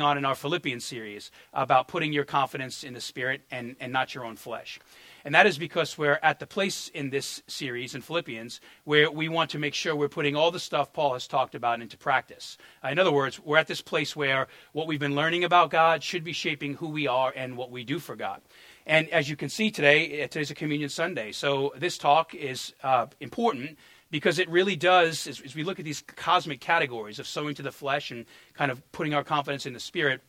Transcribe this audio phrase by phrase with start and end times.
[0.00, 4.14] on in our Philippians series about putting your confidence in the Spirit and, and not
[4.14, 4.80] your own flesh.
[5.22, 9.28] And that is because we're at the place in this series in Philippians where we
[9.28, 12.56] want to make sure we're putting all the stuff Paul has talked about into practice.
[12.82, 16.02] Uh, in other words, we're at this place where what we've been learning about God
[16.02, 18.40] should be shaping who we are and what we do for God.
[18.86, 21.32] And as you can see today, uh, today's a Communion Sunday.
[21.32, 23.76] So this talk is uh, important
[24.12, 27.62] because it really does, as, as we look at these cosmic categories of sowing to
[27.62, 30.20] the flesh and kind of putting our confidence in the Spirit,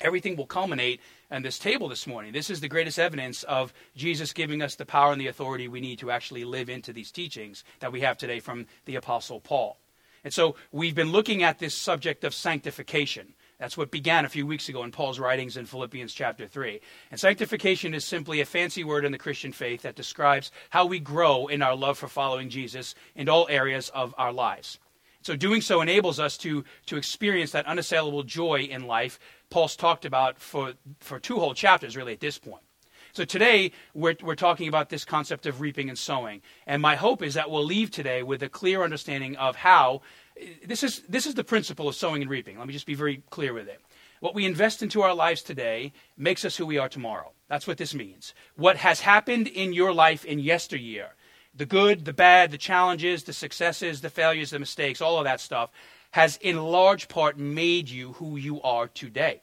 [0.00, 2.32] everything will culminate on this table this morning.
[2.32, 5.82] This is the greatest evidence of Jesus giving us the power and the authority we
[5.82, 9.78] need to actually live into these teachings that we have today from the Apostle Paul.
[10.24, 13.34] And so we've been looking at this subject of sanctification.
[13.58, 16.80] That's what began a few weeks ago in Paul's writings in Philippians chapter 3.
[17.10, 21.00] And sanctification is simply a fancy word in the Christian faith that describes how we
[21.00, 24.78] grow in our love for following Jesus in all areas of our lives.
[25.22, 29.18] So doing so enables us to, to experience that unassailable joy in life
[29.50, 32.62] Paul's talked about for, for two whole chapters, really, at this point.
[33.12, 36.42] So today, we're, we're talking about this concept of reaping and sowing.
[36.66, 40.02] And my hope is that we'll leave today with a clear understanding of how
[40.64, 42.58] this is, this is the principle of sowing and reaping.
[42.58, 43.80] Let me just be very clear with it.
[44.20, 47.32] What we invest into our lives today makes us who we are tomorrow.
[47.48, 48.34] That's what this means.
[48.56, 51.10] What has happened in your life in yesteryear,
[51.54, 55.40] the good, the bad, the challenges, the successes, the failures, the mistakes, all of that
[55.40, 55.70] stuff,
[56.12, 59.40] has in large part made you who you are today.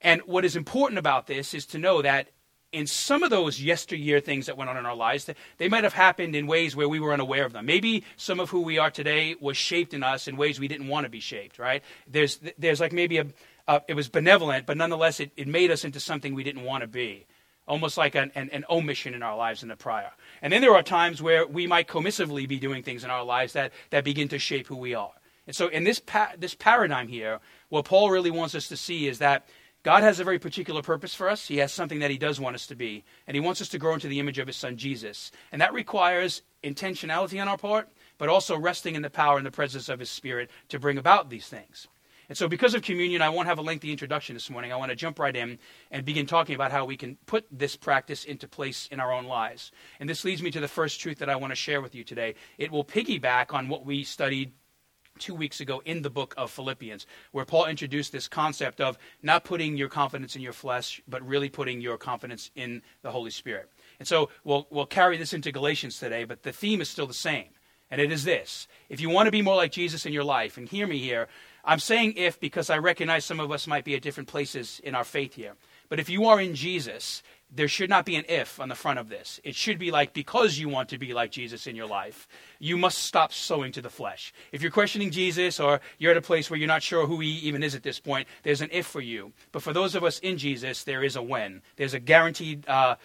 [0.00, 2.28] And what is important about this is to know that
[2.76, 5.94] in some of those yesteryear things that went on in our lives, they might have
[5.94, 7.64] happened in ways where we were unaware of them.
[7.64, 10.88] Maybe some of who we are today was shaped in us in ways we didn't
[10.88, 11.82] want to be shaped, right?
[12.06, 16.00] There's, there's like maybe a, it was benevolent, but nonetheless it, it made us into
[16.00, 17.24] something we didn't want to be.
[17.66, 20.12] Almost like an, an, an omission in our lives in the prior.
[20.42, 23.54] And then there are times where we might commissively be doing things in our lives
[23.54, 25.14] that, that begin to shape who we are.
[25.46, 29.08] And so in this, pa- this paradigm here, what Paul really wants us to see
[29.08, 29.48] is that
[29.86, 31.46] God has a very particular purpose for us.
[31.46, 33.04] He has something that He does want us to be.
[33.28, 35.30] And He wants us to grow into the image of His Son, Jesus.
[35.52, 37.88] And that requires intentionality on our part,
[38.18, 41.30] but also resting in the power and the presence of His Spirit to bring about
[41.30, 41.86] these things.
[42.28, 44.72] And so, because of communion, I won't have a lengthy introduction this morning.
[44.72, 45.56] I want to jump right in
[45.92, 49.26] and begin talking about how we can put this practice into place in our own
[49.26, 49.70] lives.
[50.00, 52.02] And this leads me to the first truth that I want to share with you
[52.02, 52.34] today.
[52.58, 54.50] It will piggyback on what we studied
[55.18, 59.44] two weeks ago in the book of Philippians, where Paul introduced this concept of not
[59.44, 63.70] putting your confidence in your flesh, but really putting your confidence in the Holy Spirit.
[63.98, 67.14] And so we'll, we'll carry this into Galatians today, but the theme is still the
[67.14, 67.48] same.
[67.90, 70.56] And it is this if you want to be more like Jesus in your life,
[70.56, 71.28] and hear me here,
[71.64, 74.94] I'm saying if because I recognize some of us might be at different places in
[74.94, 75.54] our faith here.
[75.88, 77.22] But if you are in Jesus,
[77.54, 79.40] there should not be an if on the front of this.
[79.44, 82.26] It should be like, because you want to be like Jesus in your life,
[82.58, 84.32] you must stop sowing to the flesh.
[84.52, 87.28] If you're questioning Jesus or you're at a place where you're not sure who he
[87.28, 89.32] even is at this point, there's an if for you.
[89.52, 91.62] But for those of us in Jesus, there is a when.
[91.76, 92.96] There's a guaranteed uh,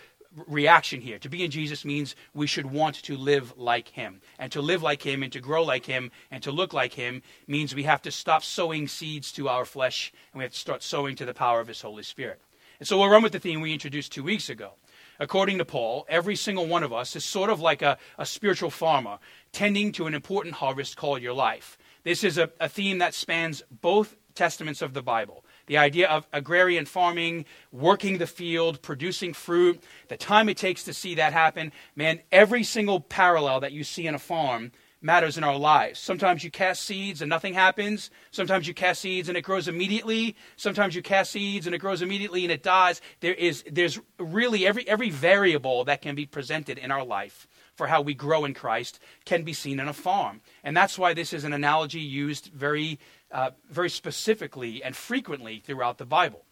[0.47, 1.19] reaction here.
[1.19, 4.21] To be in Jesus means we should want to live like him.
[4.39, 7.21] And to live like him and to grow like him and to look like him
[7.47, 10.83] means we have to stop sowing seeds to our flesh and we have to start
[10.83, 12.41] sowing to the power of his Holy Spirit.
[12.81, 14.71] And so we'll run with the theme we introduced two weeks ago.
[15.19, 18.71] According to Paul, every single one of us is sort of like a, a spiritual
[18.71, 19.19] farmer
[19.51, 21.77] tending to an important harvest called your life.
[22.03, 25.45] This is a, a theme that spans both testaments of the Bible.
[25.67, 30.93] The idea of agrarian farming, working the field, producing fruit, the time it takes to
[30.95, 31.71] see that happen.
[31.95, 34.71] Man, every single parallel that you see in a farm
[35.01, 35.99] matters in our lives.
[35.99, 38.11] Sometimes you cast seeds and nothing happens.
[38.29, 40.35] Sometimes you cast seeds and it grows immediately.
[40.55, 43.01] Sometimes you cast seeds and it grows immediately and it dies.
[43.19, 47.87] There is there's really every every variable that can be presented in our life for
[47.87, 50.41] how we grow in Christ can be seen in a farm.
[50.63, 52.99] And that's why this is an analogy used very
[53.31, 56.45] uh, very specifically and frequently throughout the Bible.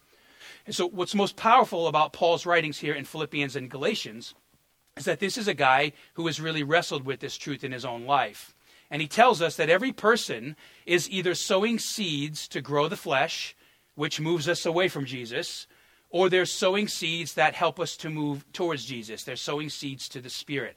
[0.66, 4.34] And so what's most powerful about Paul's writings here in Philippians and Galatians
[5.00, 7.86] is that this is a guy who has really wrestled with this truth in his
[7.86, 8.54] own life.
[8.90, 13.56] And he tells us that every person is either sowing seeds to grow the flesh,
[13.94, 15.66] which moves us away from Jesus,
[16.10, 19.24] or they're sowing seeds that help us to move towards Jesus.
[19.24, 20.76] They're sowing seeds to the Spirit.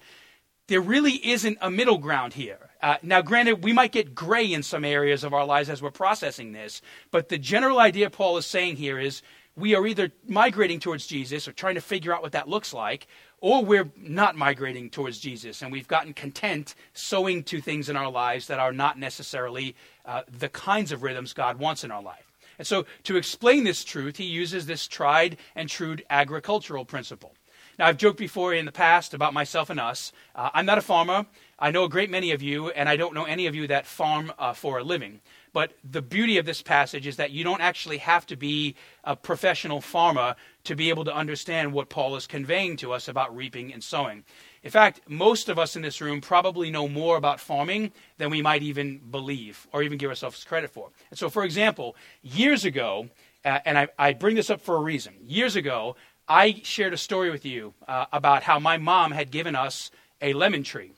[0.67, 2.69] There really isn't a middle ground here.
[2.81, 5.91] Uh, now, granted, we might get gray in some areas of our lives as we're
[5.91, 6.81] processing this,
[7.11, 9.21] but the general idea Paul is saying here is
[9.55, 13.07] we are either migrating towards Jesus or trying to figure out what that looks like,
[13.43, 18.09] or we're not migrating towards Jesus and we've gotten content sowing to things in our
[18.09, 19.75] lives that are not necessarily
[20.05, 22.31] uh, the kinds of rhythms God wants in our life.
[22.57, 27.33] And so, to explain this truth, he uses this tried and true agricultural principle.
[27.77, 30.13] Now, I've joked before in the past about myself and us.
[30.35, 31.25] Uh, I'm not a farmer.
[31.59, 33.85] I know a great many of you, and I don't know any of you that
[33.85, 35.19] farm uh, for a living.
[35.53, 39.15] But the beauty of this passage is that you don't actually have to be a
[39.15, 43.71] professional farmer to be able to understand what Paul is conveying to us about reaping
[43.71, 44.23] and sowing.
[44.63, 48.41] In fact, most of us in this room probably know more about farming than we
[48.41, 50.89] might even believe or even give ourselves credit for.
[51.11, 53.09] And so, for example, years ago,
[53.45, 55.13] uh, and I, I, bring this up for a reason.
[55.27, 55.97] Years ago,
[56.27, 59.91] I shared a story with you uh, about how my mom had given us
[60.21, 60.93] a lemon tree.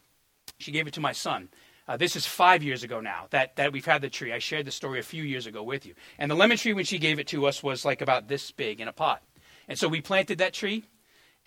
[0.59, 1.49] She gave it to my son.
[1.87, 4.33] Uh, this is five years ago now that, that we've had the tree.
[4.33, 5.93] I shared the story a few years ago with you.
[6.17, 8.81] And the lemon tree, when she gave it to us, was like about this big
[8.81, 9.21] in a pot.
[9.67, 10.85] And so we planted that tree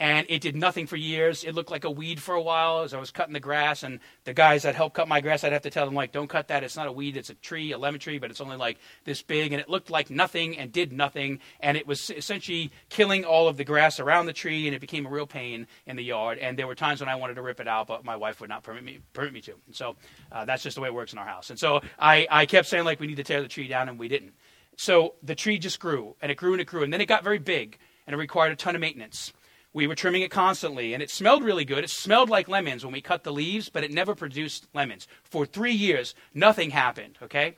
[0.00, 1.42] and it did nothing for years.
[1.42, 3.82] It looked like a weed for a while as I was cutting the grass.
[3.82, 6.28] And the guys that helped cut my grass, I'd have to tell them, like, don't
[6.28, 6.62] cut that.
[6.62, 9.22] It's not a weed, it's a tree, a lemon tree, but it's only like this
[9.22, 9.52] big.
[9.52, 11.40] And it looked like nothing and did nothing.
[11.60, 15.04] And it was essentially killing all of the grass around the tree, and it became
[15.04, 16.38] a real pain in the yard.
[16.38, 18.50] And there were times when I wanted to rip it out, but my wife would
[18.50, 19.54] not permit me, permit me to.
[19.66, 19.96] And so
[20.30, 21.50] uh, that's just the way it works in our house.
[21.50, 23.98] And so I, I kept saying, like, we need to tear the tree down, and
[23.98, 24.34] we didn't.
[24.76, 26.84] So the tree just grew, and it grew and it grew.
[26.84, 29.32] And then it got very big, and it required a ton of maintenance.
[29.72, 31.84] We were trimming it constantly, and it smelled really good.
[31.84, 35.06] It smelled like lemons when we cut the leaves, but it never produced lemons.
[35.24, 37.56] For three years, nothing happened, okay?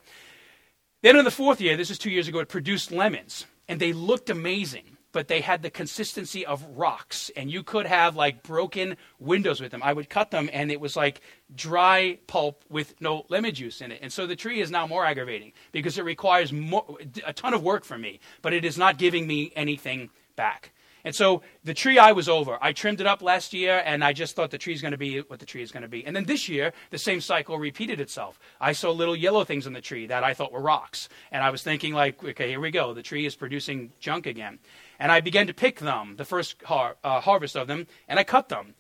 [1.03, 3.93] Then in the fourth year, this is two years ago, it produced lemons, and they
[3.93, 8.97] looked amazing, but they had the consistency of rocks, and you could have like broken
[9.19, 9.83] windows with them.
[9.83, 11.21] I would cut them, and it was like
[11.55, 14.01] dry pulp with no lemon juice in it.
[14.03, 16.85] And so the tree is now more aggravating because it requires more,
[17.25, 20.73] a ton of work from me, but it is not giving me anything back.
[21.05, 22.59] And so the tree I was over.
[22.61, 25.19] I trimmed it up last year, and I just thought the tree's going to be
[25.19, 26.05] what the tree is going to be.
[26.05, 28.39] And then this year, the same cycle repeated itself.
[28.61, 31.51] I saw little yellow things in the tree that I thought were rocks, and I
[31.51, 32.95] was thinking like, okay, here we go.
[32.95, 34.59] The tree is producing junk again.
[34.99, 38.25] And I began to pick them, the first har- uh, harvest of them, and I
[38.25, 38.75] cut them.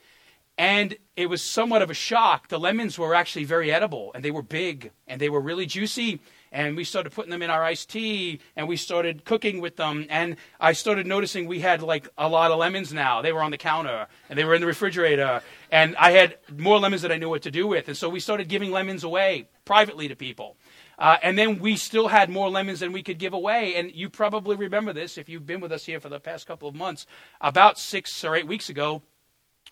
[0.58, 2.48] And it was somewhat of a shock.
[2.48, 6.20] The lemons were actually very edible, and they were big, and they were really juicy
[6.52, 10.06] and we started putting them in our iced tea and we started cooking with them
[10.08, 13.50] and i started noticing we had like a lot of lemons now they were on
[13.50, 17.16] the counter and they were in the refrigerator and i had more lemons that i
[17.16, 20.56] knew what to do with and so we started giving lemons away privately to people
[21.00, 23.74] uh, and then we still had more lemons than we could give away.
[23.76, 26.68] And you probably remember this if you've been with us here for the past couple
[26.68, 27.06] of months.
[27.40, 29.00] About six or eight weeks ago,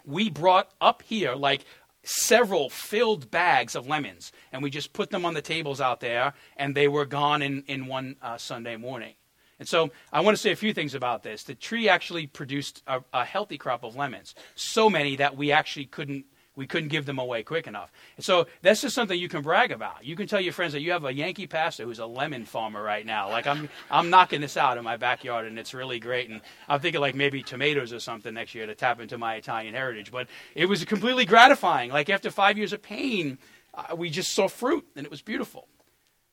[0.06, 1.66] we brought up here like
[2.02, 6.34] several filled bags of lemons, and we just put them on the tables out there,
[6.56, 9.14] and they were gone in, in one uh, Sunday morning.
[9.58, 11.42] And so I want to say a few things about this.
[11.42, 15.86] The tree actually produced a, a healthy crop of lemons, so many that we actually
[15.86, 16.26] couldn't
[16.58, 17.92] we couldn't give them away quick enough.
[18.18, 20.04] So that's just something you can brag about.
[20.04, 22.82] You can tell your friends that you have a Yankee pastor who's a lemon farmer
[22.82, 23.30] right now.
[23.30, 26.28] Like I'm, I'm knocking this out in my backyard, and it's really great.
[26.28, 29.72] And I'm thinking like maybe tomatoes or something next year to tap into my Italian
[29.72, 30.10] heritage.
[30.10, 30.26] But
[30.56, 31.92] it was completely gratifying.
[31.92, 33.38] Like after five years of pain,
[33.72, 35.68] uh, we just saw fruit, and it was beautiful.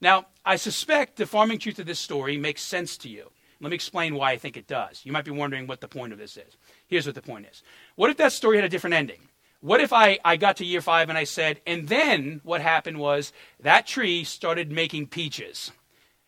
[0.02, 3.30] Now, I suspect the farming truth of this story makes sense to you.
[3.62, 5.02] Let me explain why I think it does.
[5.06, 6.58] You might be wondering what the point of this is.
[6.88, 7.62] Here's what the point is.
[7.96, 9.20] What if that story had a different ending?
[9.66, 13.00] What if I, I got to year five and I said, and then what happened
[13.00, 15.72] was that tree started making peaches?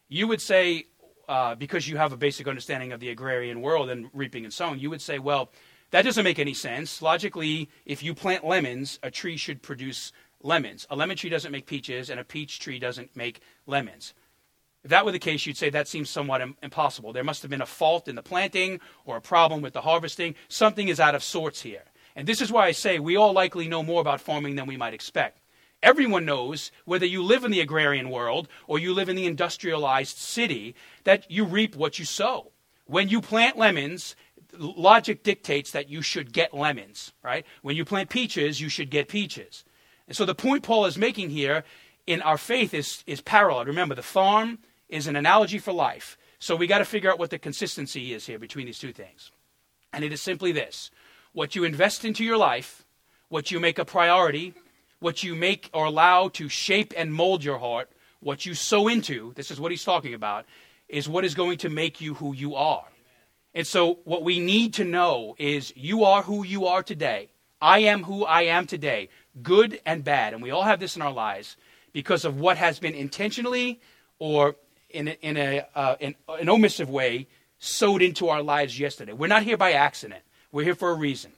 [0.09, 0.85] You would say,
[1.29, 4.79] uh, because you have a basic understanding of the agrarian world and reaping and sowing,
[4.79, 5.51] you would say, well,
[5.91, 6.99] that doesn't make any sense.
[6.99, 10.11] Logically, if you plant lemons, a tree should produce
[10.41, 10.87] lemons.
[10.89, 14.15] A lemon tree doesn't make peaches, and a peach tree doesn't make lemons.
[14.83, 17.13] If that were the case, you'd say that seems somewhat impossible.
[17.13, 20.33] There must have been a fault in the planting or a problem with the harvesting.
[20.47, 21.83] Something is out of sorts here.
[22.17, 24.75] And this is why I say we all likely know more about farming than we
[24.75, 25.39] might expect.
[25.83, 30.17] Everyone knows, whether you live in the agrarian world or you live in the industrialized
[30.17, 32.51] city, that you reap what you sow.
[32.87, 34.15] When you plant lemons,
[34.57, 37.45] logic dictates that you should get lemons, right?
[37.61, 39.63] When you plant peaches, you should get peaches.
[40.07, 41.63] And so the point Paul is making here
[42.07, 43.65] in our faith is, is parallel.
[43.65, 44.57] Remember, the farm
[44.89, 46.17] is an analogy for life.
[46.39, 49.31] So we got to figure out what the consistency is here between these two things.
[49.93, 50.89] And it is simply this
[51.37, 52.83] what you invest into your life,
[53.29, 54.55] what you make a priority,
[54.97, 57.91] what you make or allow to shape and mold your heart,
[58.21, 60.47] what you sow into, this is what he's talking about,
[60.89, 62.85] is what is going to make you who you are.
[63.53, 67.29] And so, what we need to know is you are who you are today.
[67.61, 69.09] I am who I am today,
[69.43, 70.33] good and bad.
[70.33, 71.55] And we all have this in our lives
[71.93, 73.79] because of what has been intentionally
[74.17, 74.55] or
[74.89, 77.27] in, in, a, uh, in an omissive way
[77.59, 79.13] sowed into our lives yesterday.
[79.13, 80.23] We're not here by accident.
[80.51, 81.33] We're here for a reason.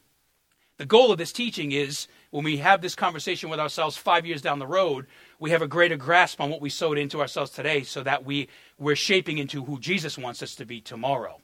[0.77, 4.41] The goal of this teaching is when we have this conversation with ourselves five years
[4.41, 5.07] down the road,
[5.39, 8.47] we have a greater grasp on what we sowed into ourselves today so that we,
[8.77, 11.41] we're shaping into who Jesus wants us to be tomorrow.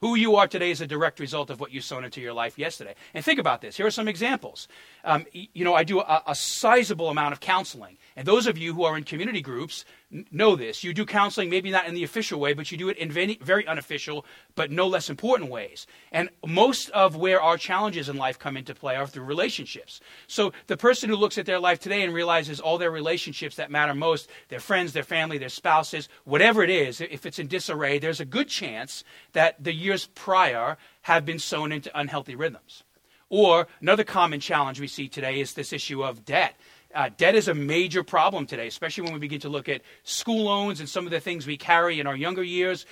[0.00, 2.56] Who you are today is a direct result of what you sown into your life
[2.56, 2.94] yesterday.
[3.14, 3.76] And think about this.
[3.76, 4.68] Here are some examples.
[5.04, 7.98] Um, you know, I do a, a sizable amount of counseling.
[8.14, 10.82] And those of you who are in community groups know this.
[10.82, 13.38] You do counseling, maybe not in the official way, but you do it in very,
[13.42, 14.24] very unofficial,
[14.54, 15.86] but no less important ways.
[16.12, 20.00] And most of where our challenges in life come into play are through relationships.
[20.26, 23.70] So the person who looks at their life today and realizes all their relationships that
[23.70, 27.98] matter most, their friends, their family, their spouses, whatever it is, if it's in disarray,
[27.98, 32.82] there's a good chance that the years prior have been sown into unhealthy rhythms.
[33.30, 36.54] Or another common challenge we see today is this issue of debt.
[36.94, 40.44] Uh, debt is a major problem today, especially when we begin to look at school
[40.44, 42.86] loans and some of the things we carry in our younger years.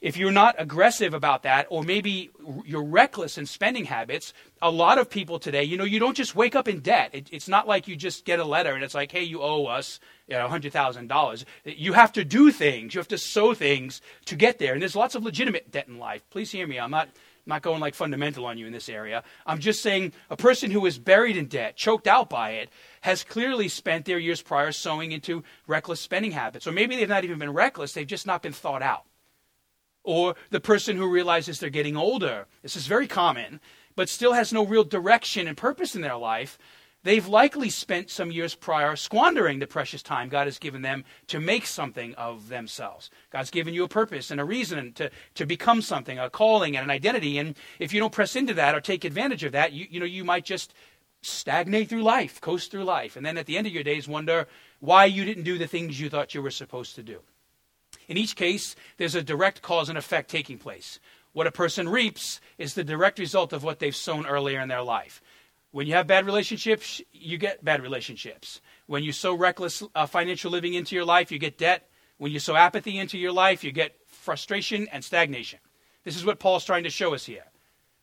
[0.00, 2.30] If you're not aggressive about that, or maybe
[2.64, 6.34] you're reckless in spending habits, a lot of people today, you know, you don't just
[6.34, 7.10] wake up in debt.
[7.12, 9.66] It, it's not like you just get a letter and it's like, hey, you owe
[9.66, 11.44] us you know, $100,000.
[11.64, 14.72] You have to do things, you have to sow things to get there.
[14.72, 16.22] And there's lots of legitimate debt in life.
[16.30, 16.78] Please hear me.
[16.78, 17.08] I'm not
[17.46, 19.24] I'm not going like fundamental on you in this area.
[19.46, 22.68] I'm just saying a person who is buried in debt, choked out by it,
[23.00, 26.66] has clearly spent their years prior sowing into reckless spending habits.
[26.66, 29.04] Or maybe they've not even been reckless, they've just not been thought out.
[30.02, 32.46] Or the person who realizes they're getting older.
[32.62, 33.60] This is very common,
[33.96, 36.58] but still has no real direction and purpose in their life
[37.02, 41.40] They've likely spent some years prior squandering the precious time God has given them to
[41.40, 43.08] make something of themselves.
[43.30, 46.84] God's given you a purpose and a reason to, to become something, a calling and
[46.84, 47.38] an identity.
[47.38, 50.06] And if you don't press into that or take advantage of that, you, you know,
[50.06, 50.74] you might just
[51.22, 53.16] stagnate through life, coast through life.
[53.16, 54.46] And then at the end of your days, wonder
[54.80, 57.20] why you didn't do the things you thought you were supposed to do.
[58.08, 60.98] In each case, there's a direct cause and effect taking place.
[61.32, 64.82] What a person reaps is the direct result of what they've sown earlier in their
[64.82, 65.22] life.
[65.72, 68.60] When you have bad relationships, you get bad relationships.
[68.86, 71.88] When you sow reckless uh, financial living into your life, you get debt.
[72.18, 75.60] When you sow apathy into your life, you get frustration and stagnation.
[76.04, 77.44] This is what Paul's trying to show us here.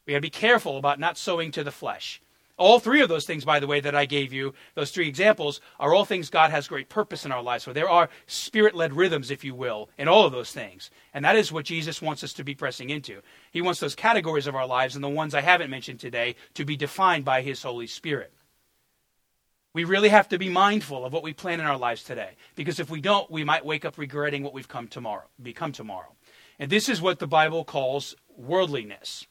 [0.06, 2.22] We got to be careful about not sowing to the flesh.
[2.58, 5.62] All three of those things, by the way, that I gave you, those three examples,
[5.80, 7.64] are all things God has great purpose in our lives.
[7.64, 10.90] So there are spirit led rhythms, if you will, in all of those things.
[11.14, 13.22] And that is what Jesus wants us to be pressing into.
[13.52, 16.66] He wants those categories of our lives and the ones I haven't mentioned today to
[16.66, 18.34] be defined by His Holy Spirit.
[19.74, 22.32] We really have to be mindful of what we plan in our lives today.
[22.56, 26.16] Because if we don't, we might wake up regretting what we've come tomorrow, become tomorrow.
[26.58, 29.28] And this is what the Bible calls worldliness.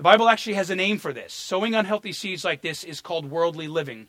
[0.00, 1.34] The Bible actually has a name for this.
[1.34, 4.06] Sowing unhealthy seeds like this is called worldly living.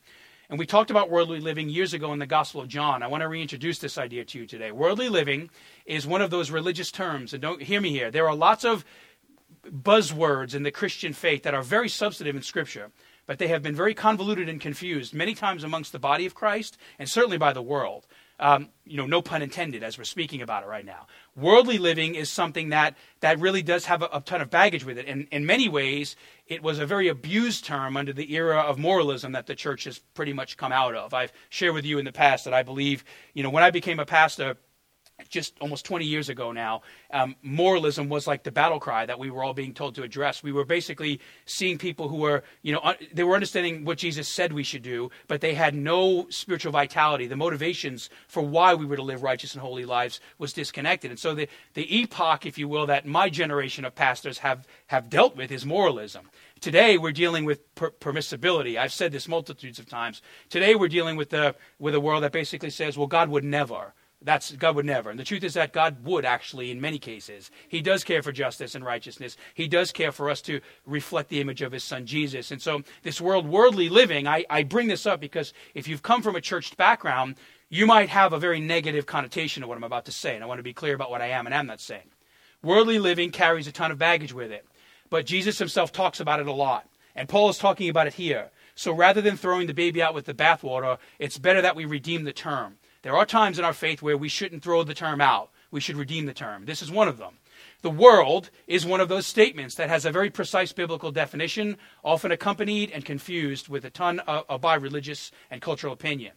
[0.49, 3.03] And we talked about worldly living years ago in the Gospel of John.
[3.03, 4.71] I want to reintroduce this idea to you today.
[4.71, 5.49] Worldly living
[5.85, 7.33] is one of those religious terms.
[7.33, 8.09] And don't hear me here.
[8.09, 8.85] There are lots of
[9.65, 12.91] buzzwords in the Christian faith that are very substantive in Scripture,
[13.25, 16.77] but they have been very convoluted and confused many times amongst the body of Christ
[16.99, 18.07] and certainly by the world.
[18.41, 21.05] Um, you know, no pun intended as we're speaking about it right now.
[21.35, 24.97] Worldly living is something that, that really does have a, a ton of baggage with
[24.97, 25.07] it.
[25.07, 26.15] And in many ways,
[26.47, 29.99] it was a very abused term under the era of moralism that the church has
[29.99, 31.13] pretty much come out of.
[31.13, 33.05] I've shared with you in the past that I believe,
[33.35, 34.57] you know, when I became a pastor,
[35.29, 39.29] just almost 20 years ago now, um, moralism was like the battle cry that we
[39.29, 40.43] were all being told to address.
[40.43, 44.27] We were basically seeing people who were, you know, un- they were understanding what Jesus
[44.27, 47.27] said we should do, but they had no spiritual vitality.
[47.27, 51.11] The motivations for why we were to live righteous and holy lives was disconnected.
[51.11, 55.09] And so the, the epoch, if you will, that my generation of pastors have, have
[55.09, 56.29] dealt with is moralism.
[56.61, 58.77] Today we're dealing with per- permissibility.
[58.77, 60.21] I've said this multitudes of times.
[60.49, 63.95] Today we're dealing with the with a world that basically says, well, God would never.
[64.23, 65.09] That's God would never.
[65.09, 68.31] And the truth is that God would actually, in many cases, He does care for
[68.31, 69.35] justice and righteousness.
[69.55, 72.51] He does care for us to reflect the image of His Son Jesus.
[72.51, 76.21] And so, this world worldly living, I, I bring this up because if you've come
[76.21, 77.35] from a church background,
[77.69, 80.35] you might have a very negative connotation of what I'm about to say.
[80.35, 82.09] And I want to be clear about what I am and am not saying.
[82.61, 84.67] Worldly living carries a ton of baggage with it,
[85.09, 88.51] but Jesus Himself talks about it a lot, and Paul is talking about it here.
[88.75, 92.23] So rather than throwing the baby out with the bathwater, it's better that we redeem
[92.23, 92.77] the term.
[93.03, 95.49] There are times in our faith where we shouldn't throw the term out.
[95.71, 96.65] We should redeem the term.
[96.65, 97.39] This is one of them.
[97.81, 102.31] The world is one of those statements that has a very precise biblical definition, often
[102.31, 106.33] accompanied and confused with a ton of, of by religious and cultural opinion.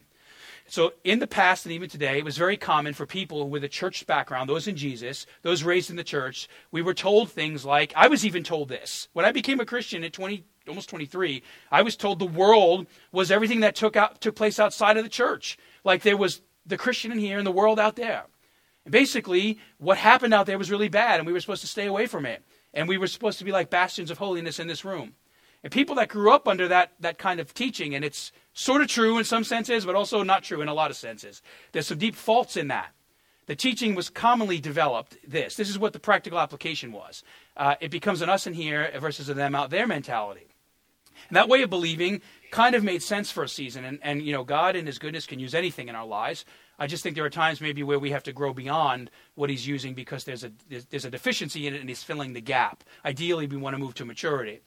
[0.67, 3.69] So, in the past and even today, it was very common for people with a
[3.69, 7.93] church background, those in Jesus, those raised in the church, we were told things like,
[7.95, 9.07] I was even told this.
[9.13, 13.29] When I became a Christian at 20, almost 23, I was told the world was
[13.29, 15.59] everything that took, out, took place outside of the church.
[15.83, 18.25] Like there was the Christian in here and the world out there.
[18.85, 21.87] And basically, what happened out there was really bad, and we were supposed to stay
[21.87, 22.43] away from it.
[22.73, 25.13] And we were supposed to be like bastions of holiness in this room.
[25.63, 28.87] And people that grew up under that, that kind of teaching, and it's sort of
[28.87, 31.41] true in some senses, but also not true in a lot of senses.
[31.71, 32.91] There's some deep faults in that.
[33.47, 35.55] The teaching was commonly developed this.
[35.55, 37.23] This is what the practical application was.
[37.57, 40.54] Uh, it becomes an us in here versus a them out there mentality.
[41.29, 43.85] And that way of believing kind of made sense for a season.
[43.85, 46.45] And, and, you know, God in His goodness can use anything in our lives.
[46.77, 49.65] I just think there are times maybe where we have to grow beyond what he's
[49.65, 50.51] using because there's a
[50.89, 52.83] there's a deficiency in it and he's filling the gap.
[53.05, 54.61] Ideally, we want to move to maturity.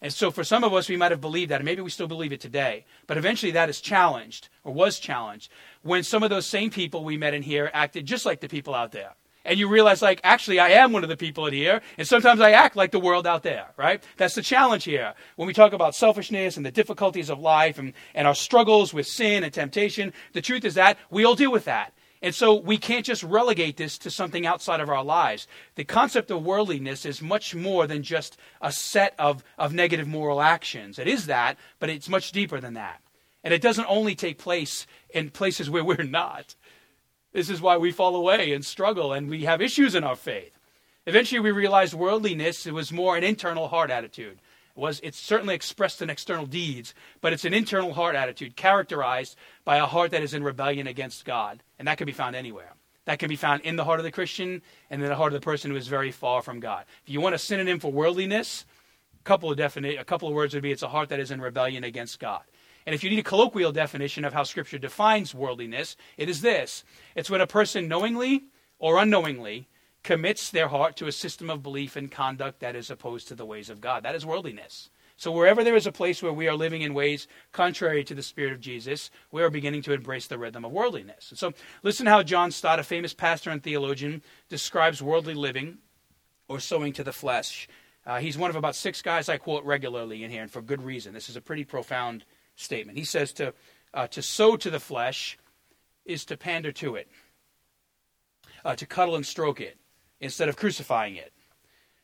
[0.00, 2.08] And so for some of us, we might have believed that, and maybe we still
[2.08, 2.84] believe it today.
[3.06, 5.50] But eventually that is challenged, or was challenged,
[5.82, 8.74] when some of those same people we met in here acted just like the people
[8.74, 9.12] out there
[9.44, 12.40] and you realize like actually i am one of the people in here and sometimes
[12.40, 15.72] i act like the world out there right that's the challenge here when we talk
[15.72, 20.12] about selfishness and the difficulties of life and, and our struggles with sin and temptation
[20.32, 23.76] the truth is that we all deal with that and so we can't just relegate
[23.76, 25.48] this to something outside of our lives.
[25.74, 30.40] The concept of worldliness is much more than just a set of, of negative moral
[30.40, 31.00] actions.
[31.00, 33.02] It is that, but it's much deeper than that.
[33.42, 36.54] And it doesn't only take place in places where we're not.
[37.32, 40.58] This is why we fall away and struggle and we have issues in our faith.
[41.06, 44.38] Eventually, we realized worldliness it was more an internal heart attitude.
[44.76, 49.36] It was it's certainly expressed in external deeds, but it's an internal heart attitude characterized
[49.64, 52.74] by a heart that is in rebellion against God, and that can be found anywhere.
[53.06, 55.40] That can be found in the heart of the Christian and in the heart of
[55.40, 56.84] the person who is very far from God.
[57.04, 58.64] If you want a synonym for worldliness,
[59.20, 61.32] a couple of defini- a couple of words would be it's a heart that is
[61.32, 62.42] in rebellion against God.
[62.86, 66.84] And if you need a colloquial definition of how Scripture defines worldliness, it is this
[67.14, 68.44] it's when a person knowingly
[68.78, 69.68] or unknowingly
[70.02, 73.46] commits their heart to a system of belief and conduct that is opposed to the
[73.46, 74.02] ways of God.
[74.02, 74.90] That is worldliness.
[75.16, 78.22] So, wherever there is a place where we are living in ways contrary to the
[78.22, 81.30] Spirit of Jesus, we are beginning to embrace the rhythm of worldliness.
[81.30, 81.52] And so,
[81.84, 85.78] listen how John Stott, a famous pastor and theologian, describes worldly living
[86.48, 87.68] or sowing to the flesh.
[88.04, 90.82] Uh, he's one of about six guys I quote regularly in here, and for good
[90.82, 91.14] reason.
[91.14, 92.24] This is a pretty profound
[92.56, 92.98] statement.
[92.98, 93.54] He says to,
[93.94, 95.38] uh, to sow to the flesh
[96.04, 97.08] is to pander to it,
[98.64, 99.76] uh, to cuddle and stroke it
[100.20, 101.32] instead of crucifying it.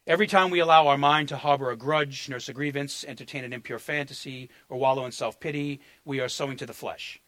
[0.06, 3.52] Every time we allow our mind to harbor a grudge, nurse a grievance, entertain an
[3.52, 7.20] impure fantasy, or wallow in self pity, we are sowing to the flesh.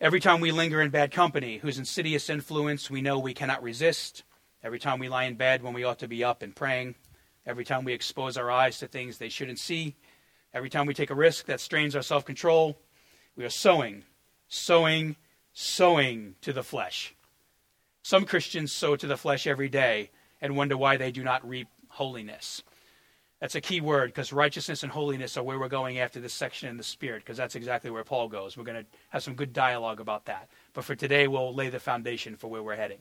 [0.00, 4.24] Every time we linger in bad company, whose insidious influence we know we cannot resist,
[4.64, 6.96] every time we lie in bed when we ought to be up and praying,
[7.46, 9.94] every time we expose our eyes to things they shouldn't see,
[10.52, 12.78] Every time we take a risk that strains our self control,
[13.36, 14.04] we are sowing,
[14.48, 15.16] sowing,
[15.52, 17.14] sowing to the flesh.
[18.02, 21.68] Some Christians sow to the flesh every day and wonder why they do not reap
[21.88, 22.62] holiness.
[23.40, 26.68] That's a key word because righteousness and holiness are where we're going after this section
[26.68, 28.56] in the Spirit because that's exactly where Paul goes.
[28.56, 30.48] We're going to have some good dialogue about that.
[30.74, 32.98] But for today, we'll lay the foundation for where we're heading.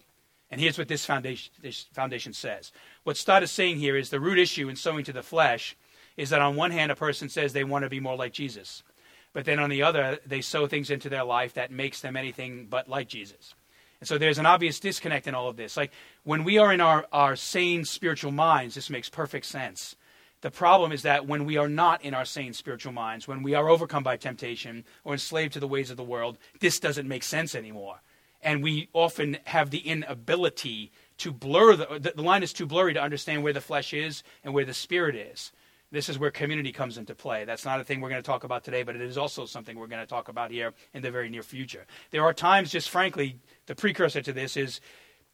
[0.49, 2.71] And here's what this foundation, this foundation says.
[3.03, 5.75] What Stott is saying here is the root issue in sowing to the flesh
[6.19, 8.83] is that on one hand, a person says they want to be more like Jesus,
[9.31, 12.67] but then on the other, they sow things into their life that makes them anything
[12.69, 13.53] but like Jesus.
[14.01, 15.77] And so there's an obvious disconnect in all of this.
[15.77, 15.91] Like
[16.23, 19.95] when we are in our, our sane spiritual minds, this makes perfect sense.
[20.41, 23.53] The problem is that when we are not in our sane spiritual minds, when we
[23.53, 27.23] are overcome by temptation or enslaved to the ways of the world, this doesn't make
[27.23, 28.01] sense anymore.
[28.41, 33.01] And we often have the inability to blur the, the line is too blurry to
[33.01, 35.51] understand where the flesh is and where the spirit is.
[35.91, 37.45] This is where community comes into play.
[37.45, 39.77] That's not a thing we're going to talk about today, but it is also something
[39.77, 41.87] we're going to talk about here in the very near future.
[42.11, 44.81] There are times, just frankly, the precursor to this is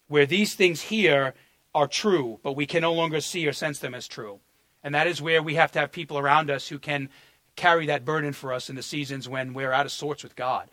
[0.08, 1.34] where these things here
[1.74, 4.40] are true, but we can no longer see or sense them as true.
[4.82, 7.10] And that is where we have to have people around us who can
[7.58, 10.70] carry that burden for us in the seasons when we're out of sorts with God.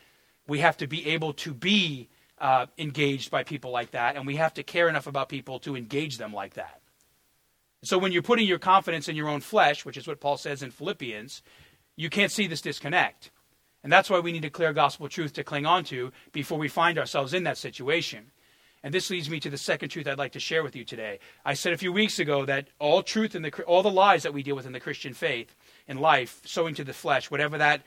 [0.46, 4.36] We have to be able to be uh, engaged by people like that, and we
[4.36, 6.81] have to care enough about people to engage them like that.
[7.82, 10.62] So when you're putting your confidence in your own flesh, which is what Paul says
[10.62, 11.42] in Philippians,
[11.96, 13.30] you can't see this disconnect.
[13.82, 16.68] And that's why we need a clear gospel truth to cling on to before we
[16.68, 18.30] find ourselves in that situation.
[18.84, 21.18] And this leads me to the second truth I'd like to share with you today.
[21.44, 24.34] I said a few weeks ago that all truth and the, all the lies that
[24.34, 25.54] we deal with in the Christian faith
[25.86, 27.82] in life, sowing to the flesh, whatever that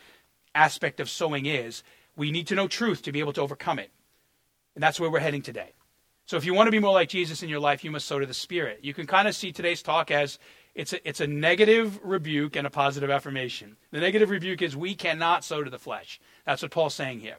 [0.53, 1.84] aspect of sowing is,
[2.15, 3.91] we need to know truth to be able to overcome it.
[4.73, 5.73] And that's where we're heading today.
[6.25, 8.19] So if you want to be more like Jesus in your life, you must sow
[8.19, 8.79] to the Spirit.
[8.81, 10.39] You can kind of see today's talk as
[10.73, 13.77] it's a, it's a negative rebuke and a positive affirmation.
[13.91, 16.19] The negative rebuke is we cannot sow to the flesh.
[16.45, 17.38] That's what Paul's saying here.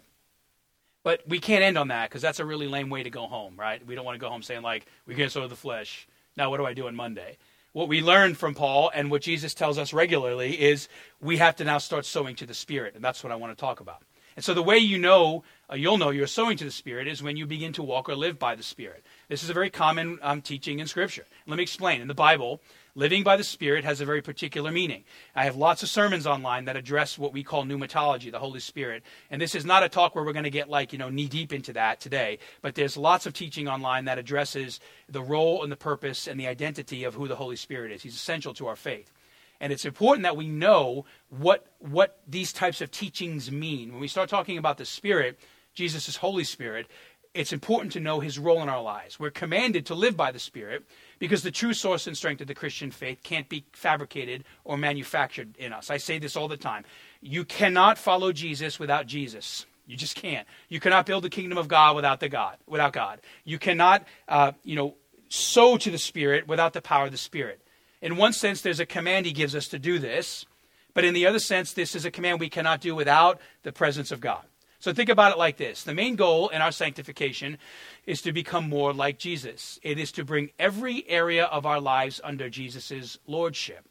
[1.03, 3.55] But we can't end on that because that's a really lame way to go home,
[3.57, 3.85] right?
[3.87, 6.09] We don't want to go home saying, like, we can't sow to the flesh.
[6.37, 7.39] Now, what do I do on Monday?
[7.73, 10.89] What we learn from Paul and what Jesus tells us regularly is
[11.21, 12.95] we have to now start sowing to the Spirit.
[12.95, 14.03] And that's what I want to talk about.
[14.35, 17.23] And so the way you know, uh, you'll know you're sowing to the Spirit is
[17.23, 19.05] when you begin to walk or live by the Spirit.
[19.29, 21.27] This is a very common um, teaching in Scripture.
[21.47, 22.01] Let me explain.
[22.01, 22.61] In the Bible,
[22.95, 25.03] living by the Spirit has a very particular meaning.
[25.35, 29.03] I have lots of sermons online that address what we call pneumatology, the Holy Spirit.
[29.29, 31.29] And this is not a talk where we're going to get like, you know, knee
[31.29, 35.73] deep into that today, but there's lots of teaching online that addresses the role and
[35.73, 38.03] the purpose and the identity of who the Holy Spirit is.
[38.03, 39.13] He's essential to our faith.
[39.61, 43.91] And it's important that we know what, what these types of teachings mean.
[43.91, 45.39] When we start talking about the Spirit,
[45.77, 46.87] Jesus' Holy Spirit,
[47.35, 49.21] it's important to know his role in our lives.
[49.21, 50.85] We're commanded to live by the Spirit
[51.19, 55.55] because the true source and strength of the Christian faith can't be fabricated or manufactured
[55.59, 55.91] in us.
[55.91, 56.85] I say this all the time.
[57.21, 59.67] You cannot follow Jesus without Jesus.
[59.87, 60.49] You just can't.
[60.69, 62.57] You cannot build the kingdom of God without the God.
[62.67, 64.95] Without God, you cannot, uh, you know,
[65.29, 67.61] sow to the Spirit without the power of the Spirit.
[68.01, 70.47] In one sense, there's a command He gives us to do this,
[70.95, 74.11] but in the other sense, this is a command we cannot do without the presence
[74.11, 74.43] of God.
[74.87, 77.59] So think about it like this the main goal in our sanctification
[78.07, 79.81] is to become more like Jesus.
[79.83, 83.89] It is to bring every area of our lives under Jesus' lordship.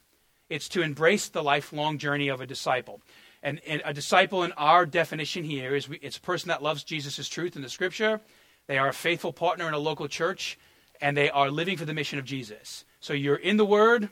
[0.49, 3.01] It's to embrace the lifelong journey of a disciple.
[3.43, 6.85] And, and a disciple, in our definition here, is we, it's a person that loves
[6.85, 8.21] Jesus' truth in the scripture.
[8.67, 10.57] They are a faithful partner in a local church,
[11.01, 12.85] and they are living for the mission of Jesus.
[13.01, 14.07] So you're in the Word,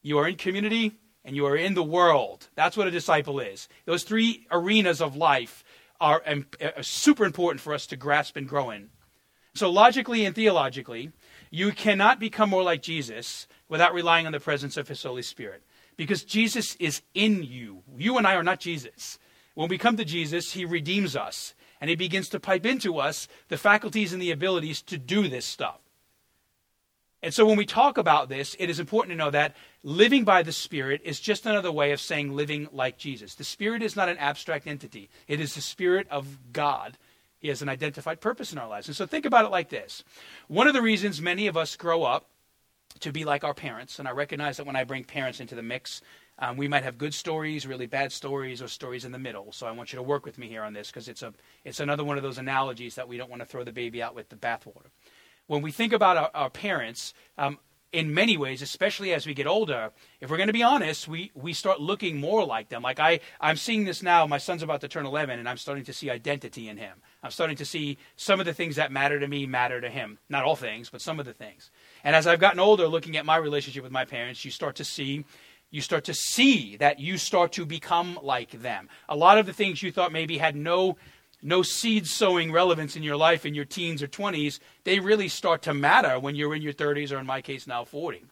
[0.00, 0.92] you are in community,
[1.24, 2.48] and you are in the world.
[2.54, 3.68] That's what a disciple is.
[3.86, 5.63] Those three arenas of life
[6.04, 6.44] are, are
[6.76, 8.90] uh, super important for us to grasp and grow in.
[9.54, 11.12] So, logically and theologically,
[11.50, 15.62] you cannot become more like Jesus without relying on the presence of His Holy Spirit.
[15.96, 17.82] Because Jesus is in you.
[17.96, 19.18] You and I are not Jesus.
[19.54, 23.26] When we come to Jesus, He redeems us and He begins to pipe into us
[23.48, 25.78] the faculties and the abilities to do this stuff.
[27.24, 30.42] And so when we talk about this, it is important to know that living by
[30.42, 33.34] the Spirit is just another way of saying living like Jesus.
[33.34, 36.98] The Spirit is not an abstract entity, it is the Spirit of God.
[37.38, 38.88] He has an identified purpose in our lives.
[38.88, 40.04] And so think about it like this
[40.48, 42.26] one of the reasons many of us grow up
[43.00, 45.62] to be like our parents, and I recognize that when I bring parents into the
[45.62, 46.02] mix,
[46.38, 49.50] um, we might have good stories, really bad stories, or stories in the middle.
[49.50, 51.32] So I want you to work with me here on this because it's a
[51.64, 54.14] it's another one of those analogies that we don't want to throw the baby out
[54.14, 54.90] with the bathwater
[55.46, 57.58] when we think about our, our parents, um,
[57.94, 61.30] in many ways, especially as we get older, if we're going to be honest, we,
[61.34, 62.82] we start looking more like them.
[62.82, 64.26] Like I, I'm seeing this now.
[64.26, 66.98] My son's about to turn 11, and I'm starting to see identity in him.
[67.22, 70.18] I'm starting to see some of the things that matter to me matter to him.
[70.28, 71.70] Not all things, but some of the things.
[72.02, 74.84] And as I've gotten older, looking at my relationship with my parents, you start to
[74.84, 75.24] see
[75.70, 78.88] you start to see that you start to become like them.
[79.08, 80.96] A lot of the things you thought maybe had no
[81.44, 85.62] no seed sowing relevance in your life in your teens or 20s, they really start
[85.62, 88.24] to matter when you're in your 30s or in my case now 40.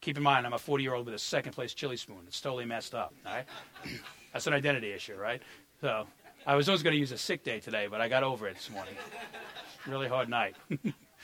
[0.00, 2.22] Keep in mind, I'm a 40 year old with a second place chili spoon.
[2.26, 3.12] It's totally messed up.
[3.24, 3.44] Right?
[4.32, 5.42] That's an identity issue, right?
[5.80, 6.06] So
[6.46, 8.54] I was always going to use a sick day today, but I got over it
[8.54, 8.94] this morning.
[9.86, 10.56] really hard night.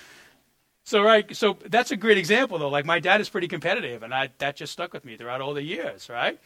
[0.85, 2.69] so right, so that's a great example though.
[2.69, 5.55] Like my dad is pretty competitive, and I, that just stuck with me throughout all
[5.55, 6.39] the years, right?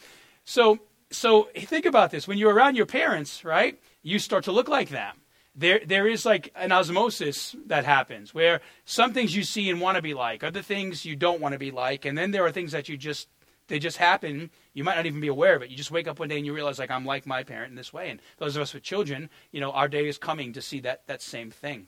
[0.44, 0.78] So
[1.12, 3.78] so think about this: when you're around your parents, right?
[4.02, 5.16] you start to look like them.
[5.54, 9.96] There, there is like an osmosis that happens where some things you see and want
[9.96, 12.52] to be like, other things you don't want to be like, and then there are
[12.52, 13.28] things that you just
[13.68, 14.50] they just happen.
[14.74, 15.70] You might not even be aware of it.
[15.70, 17.76] You just wake up one day and you realize, like, I'm like my parent in
[17.76, 18.10] this way.
[18.10, 21.06] And those of us with children, you know, our day is coming to see that
[21.06, 21.86] that same thing.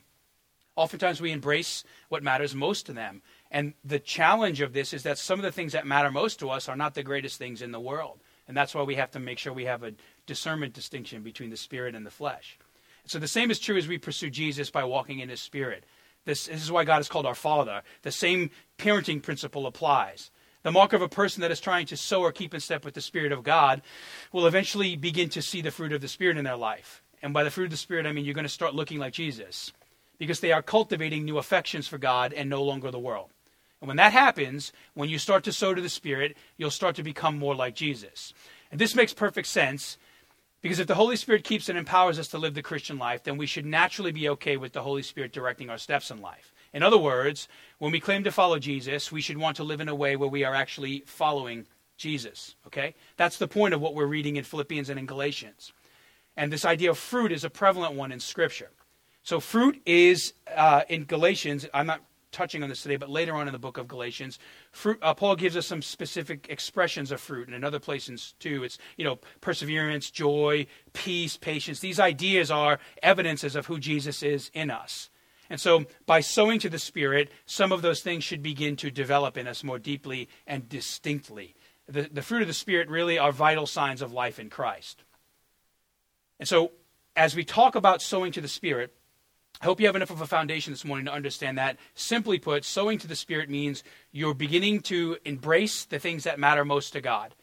[0.75, 3.21] Oftentimes we embrace what matters most to them.
[3.51, 6.49] And the challenge of this is that some of the things that matter most to
[6.49, 8.19] us are not the greatest things in the world.
[8.47, 9.93] And that's why we have to make sure we have a
[10.25, 12.57] discernment distinction between the spirit and the flesh.
[13.05, 15.83] So the same is true as we pursue Jesus by walking in his spirit.
[16.25, 17.83] This, this is why God is called our Father.
[18.01, 20.31] The same parenting principle applies.
[20.63, 22.95] The mark of a person that is trying to sow or keep in step with
[22.95, 23.83] the Spirit of God
[24.31, 27.03] will eventually begin to see the fruit of the Spirit in their life.
[27.21, 29.13] And by the fruit of the Spirit, I mean you're going to start looking like
[29.13, 29.71] Jesus
[30.17, 33.29] because they are cultivating new affections for God and no longer the world.
[33.81, 37.03] And when that happens, when you start to sow to the Spirit, you'll start to
[37.03, 38.33] become more like Jesus.
[38.71, 39.97] And this makes perfect sense
[40.61, 43.37] because if the Holy Spirit keeps and empowers us to live the Christian life, then
[43.37, 46.53] we should naturally be okay with the Holy Spirit directing our steps in life.
[46.73, 49.89] In other words, when we claim to follow Jesus, we should want to live in
[49.89, 52.55] a way where we are actually following Jesus.
[52.65, 52.95] Okay?
[53.15, 55.71] That's the point of what we're reading in Philippians and in Galatians.
[56.35, 58.71] And this idea of fruit is a prevalent one in Scripture.
[59.23, 62.01] So, fruit is uh, in Galatians, I'm not
[62.35, 64.37] touching on this today, but later on in the book of Galatians,
[64.71, 68.63] fruit, uh, Paul gives us some specific expressions of fruit, in other places too.
[68.63, 71.79] It's you know perseverance, joy, peace, patience.
[71.79, 75.09] These ideas are evidences of who Jesus is in us.
[75.49, 79.37] And so, by sowing to the Spirit, some of those things should begin to develop
[79.37, 81.55] in us more deeply and distinctly.
[81.87, 85.03] The, the fruit of the Spirit really are vital signs of life in Christ.
[86.39, 86.71] And so,
[87.15, 88.93] as we talk about sowing to the Spirit,
[89.65, 91.77] I hope you have enough of a foundation this morning to understand that.
[91.95, 96.63] Simply put, sowing to the Spirit means you're beginning to embrace the things that matter
[96.63, 97.33] most to God.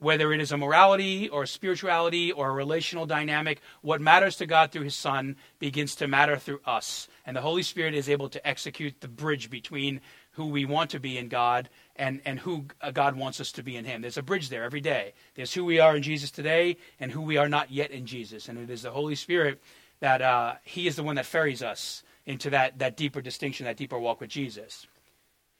[0.00, 4.46] Whether it is a morality or a spirituality or a relational dynamic, what matters to
[4.46, 7.06] God through His Son begins to matter through us.
[7.24, 10.00] And the Holy Spirit is able to execute the bridge between
[10.32, 13.62] who we want to be in God and, and who uh, God wants us to
[13.62, 14.00] be in Him.
[14.00, 15.12] There's a bridge there every day.
[15.36, 18.48] There's who we are in Jesus today and who we are not yet in Jesus.
[18.48, 19.60] And it is the Holy Spirit
[20.00, 23.76] that uh, He is the one that ferries us into that, that deeper distinction, that
[23.76, 24.86] deeper walk with Jesus.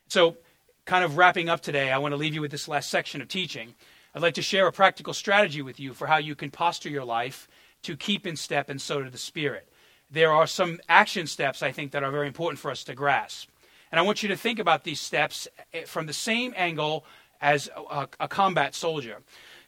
[0.08, 0.36] So,
[0.84, 3.28] kind of wrapping up today, I want to leave you with this last section of
[3.28, 3.74] teaching.
[4.14, 7.04] I'd like to share a practical strategy with you for how you can posture your
[7.04, 7.48] life
[7.82, 9.68] to keep in step and so to the Spirit.
[10.10, 13.48] There are some action steps I think that are very important for us to grasp.
[13.92, 17.04] And I want you to think about these steps eh, from the same angle
[17.40, 19.18] as a, a combat soldier.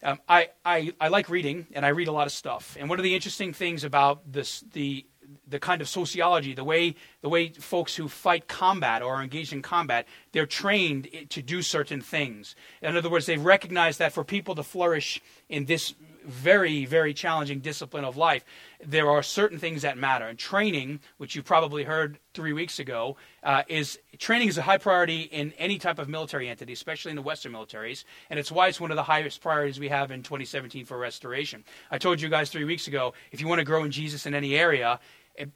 [0.03, 2.77] Um, I, I, I like reading, and I read a lot of stuff.
[2.79, 5.07] And one of the interesting things about this, the
[5.47, 9.53] the kind of sociology, the way the way folks who fight combat or are engaged
[9.53, 12.55] in combat, they're trained to do certain things.
[12.83, 17.61] In other words, they've recognized that for people to flourish in this very, very challenging
[17.61, 18.45] discipline of life,
[18.85, 20.27] there are certain things that matter.
[20.27, 24.79] And training, which you probably heard three weeks ago, uh, is training is a high
[24.79, 28.05] priority in any type of military entity, especially in the Western militaries.
[28.31, 31.65] And it's why it's one of the highest priorities we have in 2017 for restoration.
[31.91, 34.35] I told you guys three weeks ago, if you want to grow in Jesus in
[34.35, 35.01] any area,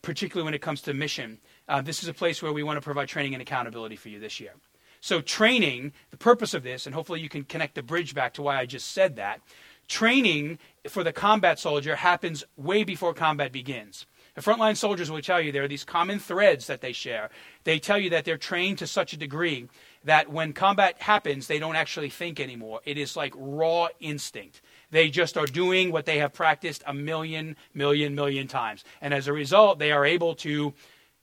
[0.02, 2.81] particularly when it comes to mission, uh, this is a place where we want to
[2.81, 4.52] provide training and accountability for you this year.
[5.00, 8.42] So, training, the purpose of this, and hopefully you can connect the bridge back to
[8.42, 9.40] why I just said that,
[9.88, 14.07] training for the combat soldier happens way before combat begins.
[14.35, 17.31] The frontline soldiers will tell you there are these common threads that they share.
[17.64, 19.66] They tell you that they're trained to such a degree
[20.05, 22.81] that when combat happens, they don't actually think anymore.
[22.85, 24.61] It is like raw instinct.
[24.90, 28.85] They just are doing what they have practiced a million, million, million times.
[29.01, 30.75] And as a result, they are able to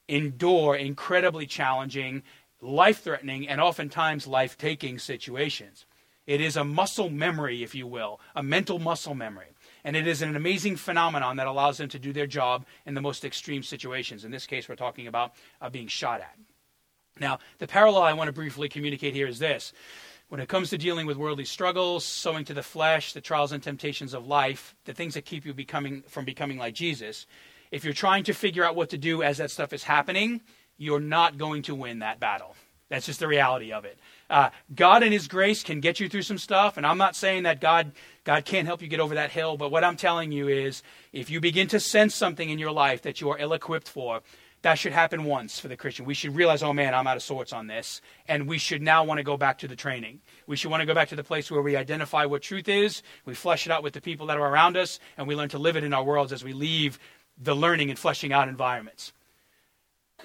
[0.08, 2.23] endure incredibly challenging,
[2.62, 5.86] life threatening, and oftentimes life taking situations.
[6.25, 9.47] It is a muscle memory, if you will, a mental muscle memory.
[9.83, 13.01] And it is an amazing phenomenon that allows them to do their job in the
[13.01, 14.23] most extreme situations.
[14.23, 16.36] In this case, we're talking about uh, being shot at.
[17.19, 19.73] Now, the parallel I want to briefly communicate here is this.
[20.29, 23.62] When it comes to dealing with worldly struggles, sowing to the flesh, the trials and
[23.62, 27.27] temptations of life, the things that keep you becoming from becoming like Jesus,
[27.69, 30.41] if you're trying to figure out what to do as that stuff is happening,
[30.77, 32.55] you're not going to win that battle.
[32.93, 33.97] That's just the reality of it.
[34.29, 37.41] Uh, God and His grace can get you through some stuff, and I'm not saying
[37.41, 37.91] that God
[38.23, 39.58] God can't help you get over that hill.
[39.58, 43.01] But what I'm telling you is, if you begin to sense something in your life
[43.01, 44.21] that you are ill-equipped for,
[44.62, 46.06] that should happen once for the Christian.
[46.06, 49.03] We should realize, oh man, I'm out of sorts on this, and we should now
[49.03, 50.19] want to go back to the training.
[50.45, 53.01] We should want to go back to the place where we identify what truth is,
[53.25, 55.58] we flesh it out with the people that are around us, and we learn to
[55.58, 56.99] live it in our worlds as we leave
[57.41, 59.13] the learning and fleshing out environments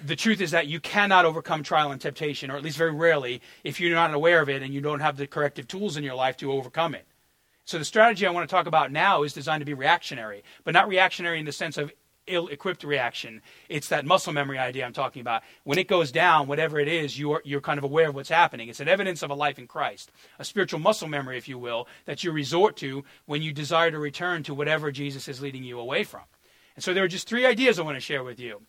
[0.04, 3.40] the truth is that you cannot overcome trial and temptation, or at least very rarely,
[3.64, 6.14] if you're not aware of it and you don't have the corrective tools in your
[6.14, 7.06] life to overcome it.
[7.64, 10.74] So the strategy I want to talk about now is designed to be reactionary, but
[10.74, 11.92] not reactionary in the sense of
[12.26, 13.42] ill-equipped reaction.
[13.68, 15.42] It's that muscle memory idea I'm talking about.
[15.64, 18.68] When it goes down, whatever it is, you're you're kind of aware of what's happening.
[18.68, 21.88] It's an evidence of a life in Christ, a spiritual muscle memory, if you will,
[22.04, 25.78] that you resort to when you desire to return to whatever Jesus is leading you
[25.78, 26.22] away from.
[26.74, 28.62] And so there are just three ideas I want to share with you.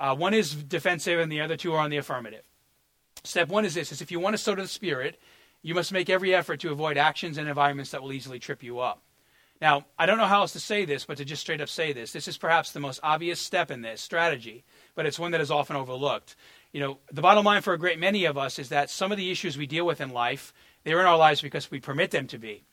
[0.00, 2.42] Uh, one is defensive, and the other two are on the affirmative.
[3.22, 5.20] Step one is this: is if you want to sow to the Spirit,
[5.60, 8.80] you must make every effort to avoid actions and environments that will easily trip you
[8.80, 9.02] up.
[9.60, 11.92] Now, I don't know how else to say this, but to just straight up say
[11.92, 15.42] this, this is perhaps the most obvious step in this strategy, but it's one that
[15.42, 16.34] is often overlooked.
[16.72, 19.18] You know, the bottom line for a great many of us is that some of
[19.18, 22.26] the issues we deal with in life, they're in our lives because we permit them
[22.28, 22.64] to be.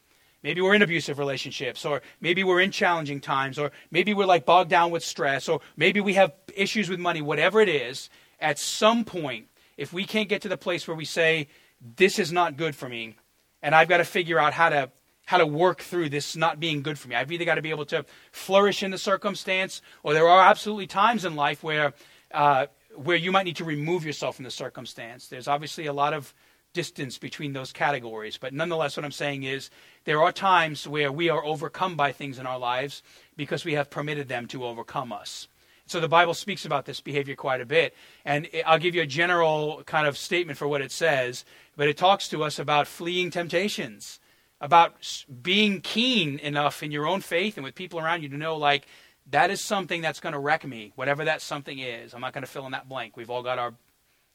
[0.43, 4.45] Maybe we're in abusive relationships, or maybe we're in challenging times, or maybe we're like
[4.45, 8.09] bogged down with stress, or maybe we have issues with money, whatever it is.
[8.39, 9.47] At some point,
[9.77, 11.47] if we can't get to the place where we say,
[11.95, 13.15] This is not good for me,
[13.61, 14.91] and I've got to figure out how to
[15.25, 17.15] how to work through this not being good for me.
[17.15, 20.87] I've either got to be able to flourish in the circumstance, or there are absolutely
[20.87, 21.93] times in life where
[22.31, 25.27] uh, where you might need to remove yourself from the circumstance.
[25.27, 26.33] There's obviously a lot of
[26.77, 28.37] distance between those categories.
[28.37, 29.71] But nonetheless, what I'm saying is
[30.03, 33.01] there are times where we are overcome by things in our lives
[33.35, 35.47] because we have permitted them to overcome us.
[35.87, 37.95] So the Bible speaks about this behavior quite a bit.
[38.25, 41.97] And I'll give you a general kind of statement for what it says, but it
[41.97, 44.19] talks to us about fleeing temptations,
[44.61, 44.93] about
[45.41, 48.85] being keen enough in your own faith and with people around you to know, like,
[49.31, 52.13] that is something that's going to wreck me, whatever that something is.
[52.13, 53.17] I'm not going to fill in that blank.
[53.17, 53.73] We've all got our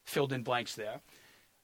[0.05, 1.01] filled in blanks there.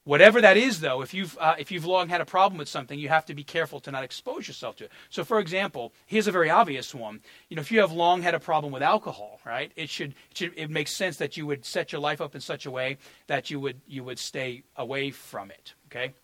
[0.09, 2.97] Whatever that is, though, if you've, uh, if you've long had a problem with something,
[2.97, 4.91] you have to be careful to not expose yourself to it.
[5.11, 7.21] So, for example, here's a very obvious one.
[7.47, 10.37] You know, if you have long had a problem with alcohol, right, it should, it
[10.37, 12.97] should it makes sense that you would set your life up in such a way
[13.27, 16.15] that you would, you would stay away from it, okay?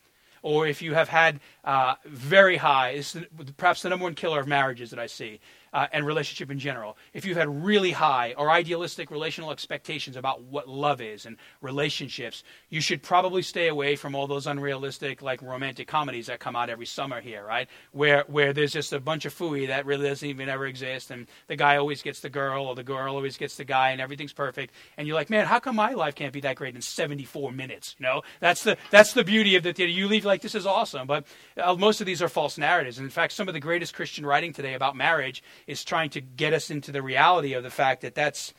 [0.41, 2.99] Or if you have had uh, very high,
[3.55, 5.39] perhaps the number one killer of marriages that I see,
[5.75, 10.41] uh, and relationship in general, if you've had really high or idealistic relational expectations about
[10.43, 15.41] what love is and relationships, you should probably stay away from all those unrealistic, like
[15.41, 17.67] romantic comedies that come out every summer here, right?
[17.91, 21.27] Where where there's just a bunch of fooey that really doesn't even ever exist, and
[21.47, 24.31] the guy always gets the girl or the girl always gets the guy, and everything's
[24.31, 27.51] perfect, and you're like, man, how come my life can't be that great in 74
[27.51, 27.97] minutes?
[27.99, 29.91] You know, that's the that's the beauty of the theater.
[29.91, 31.25] You leave like this is awesome, but
[31.61, 32.97] uh, most of these are false narratives.
[32.97, 36.21] And in fact, some of the greatest Christian writing today about marriage is trying to
[36.21, 38.53] get us into the reality of the fact that that's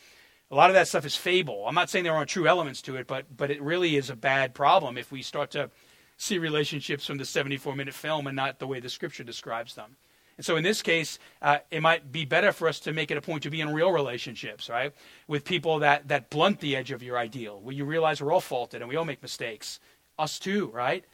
[0.50, 1.66] a lot of that stuff is fable.
[1.66, 4.16] I'm not saying there aren't true elements to it, but but it really is a
[4.16, 5.70] bad problem if we start to
[6.16, 9.96] see relationships from the 74 minute film and not the way the scripture describes them.
[10.36, 13.16] And so in this case, uh, it might be better for us to make it
[13.16, 14.92] a point to be in real relationships, right?
[15.26, 18.40] With people that, that blunt the edge of your ideal, where you realize we're all
[18.40, 19.80] faulted and we all make mistakes.
[20.18, 21.04] Us too, right?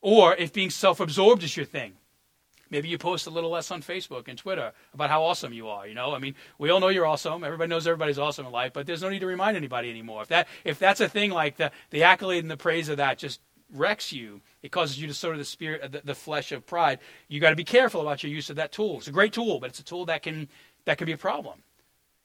[0.00, 1.94] Or if being self absorbed is your thing,
[2.74, 5.86] Maybe you post a little less on Facebook and Twitter about how awesome you are.
[5.86, 7.44] You know, I mean, we all know you're awesome.
[7.44, 10.22] Everybody knows everybody's awesome in life, but there's no need to remind anybody anymore.
[10.22, 13.16] If that if that's a thing, like the the accolade and the praise of that
[13.16, 13.40] just
[13.72, 16.98] wrecks you, it causes you to sort of the spirit, the, the flesh of pride.
[17.28, 18.98] You got to be careful about your use of that tool.
[18.98, 20.48] It's a great tool, but it's a tool that can
[20.84, 21.62] that can be a problem.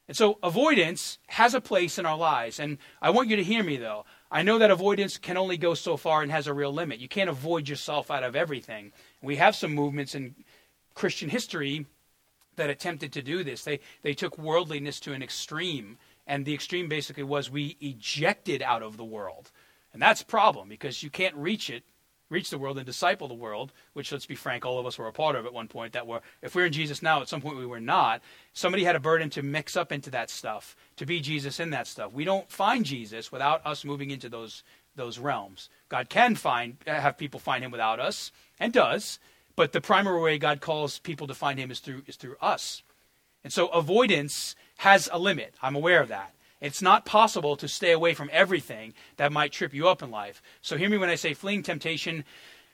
[0.07, 2.59] And so avoidance has a place in our lives.
[2.59, 4.05] And I want you to hear me though.
[4.31, 6.97] I know that avoidance can only go so far and has a real limit.
[6.97, 8.91] You can't avoid yourself out of everything.
[9.21, 10.35] We have some movements in
[10.93, 11.85] Christian history
[12.55, 13.63] that attempted to do this.
[13.63, 18.83] They, they took worldliness to an extreme, and the extreme basically was we ejected out
[18.83, 19.51] of the world.
[19.93, 21.83] And that's a problem because you can't reach it
[22.29, 25.07] reach the world and disciple the world, which let's be frank, all of us were
[25.07, 25.93] a part of at one point.
[25.93, 28.21] That were, if we're in Jesus now, at some point we were not.
[28.53, 31.87] Somebody had a burden to mix up into that stuff, to be Jesus in that
[31.87, 32.13] stuff.
[32.13, 34.63] We don't find Jesus without us moving into those
[34.95, 35.69] those realms.
[35.87, 39.19] God can find have people find Him without us, and does.
[39.55, 42.83] But the primary way God calls people to find Him is through is through us.
[43.43, 45.55] And so avoidance has a limit.
[45.61, 46.33] I'm aware of that.
[46.61, 50.41] It's not possible to stay away from everything that might trip you up in life.
[50.61, 52.25] So hear me when I say fleeing temptation.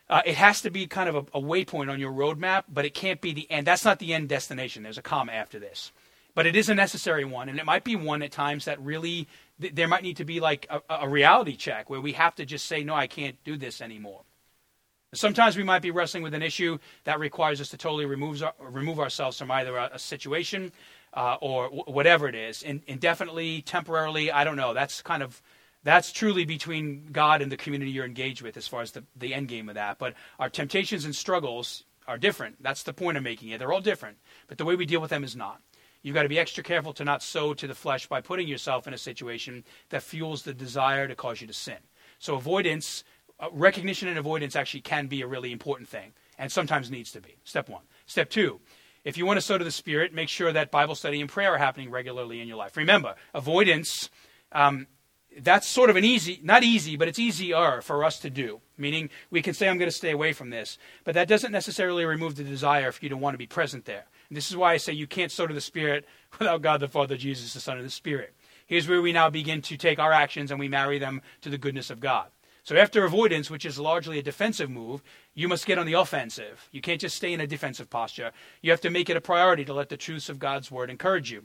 [0.08, 2.94] Uh, it has to be kind of a, a waypoint on your roadmap, but it
[2.94, 3.66] can't be the end.
[3.66, 4.82] That's not the end destination.
[4.82, 5.92] There's a comma after this.
[6.34, 9.26] But it is a necessary one, and it might be one at times that really
[9.60, 12.44] th- there might need to be like a, a reality check where we have to
[12.44, 14.22] just say, no, I can't do this anymore.
[15.14, 18.98] Sometimes we might be wrestling with an issue that requires us to totally remove, remove
[18.98, 20.72] ourselves from either a, a situation
[21.14, 24.30] uh, or w- whatever it is, in, indefinitely, temporarily.
[24.30, 24.74] I don't know.
[24.74, 25.40] That's kind of
[25.84, 29.32] that's truly between God and the community you're engaged with as far as the, the
[29.32, 29.98] end game of that.
[29.98, 32.60] But our temptations and struggles are different.
[32.60, 33.58] That's the point I'm making it.
[33.58, 35.60] They're all different, but the way we deal with them is not.
[36.06, 38.86] You've got to be extra careful to not sow to the flesh by putting yourself
[38.86, 41.78] in a situation that fuels the desire to cause you to sin.
[42.20, 43.02] So avoidance,
[43.40, 47.20] uh, recognition and avoidance actually can be a really important thing and sometimes needs to
[47.20, 47.34] be.
[47.42, 47.82] Step one.
[48.06, 48.60] Step two,
[49.02, 51.54] if you want to sow to the Spirit, make sure that Bible study and prayer
[51.54, 52.76] are happening regularly in your life.
[52.76, 54.08] Remember, avoidance,
[54.52, 54.86] um,
[55.40, 58.60] that's sort of an easy, not easy, but it's easier for us to do.
[58.78, 60.78] Meaning, we can say, I'm going to stay away from this.
[61.02, 64.04] But that doesn't necessarily remove the desire for you to want to be present there.
[64.28, 66.06] And this is why I say you can't sow to the Spirit
[66.38, 68.34] without God the Father, Jesus the Son, and the Spirit.
[68.66, 71.58] Here's where we now begin to take our actions and we marry them to the
[71.58, 72.26] goodness of God.
[72.64, 75.00] So after avoidance, which is largely a defensive move,
[75.34, 76.68] you must get on the offensive.
[76.72, 78.32] You can't just stay in a defensive posture.
[78.60, 81.30] You have to make it a priority to let the truths of God's word encourage
[81.30, 81.44] you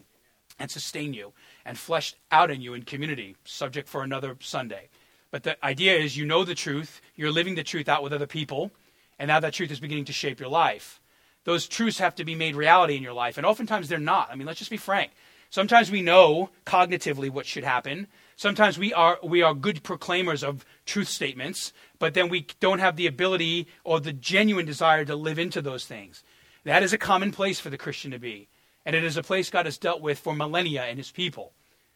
[0.58, 4.89] and sustain you and flesh out in you in community, subject for another Sunday.
[5.30, 8.28] But the idea is you know the truth, you're living the truth out with other
[8.28, 8.72] people,
[9.20, 11.00] and now that truth is beginning to shape your life.
[11.43, 14.30] Those truths have to be made reality in your life, and oftentimes they're not.
[14.32, 15.12] I mean, let's just be frank.
[15.49, 18.08] Sometimes we know cognitively what should happen,
[18.41, 22.95] Sometimes we are, we are good proclaimers of truth statements, but then we don't have
[22.95, 26.23] the ability or the genuine desire to live into those things.
[26.63, 28.47] That is a common place for the Christian to be.
[28.84, 31.54] And it is a place God has dealt with for millennia in his people.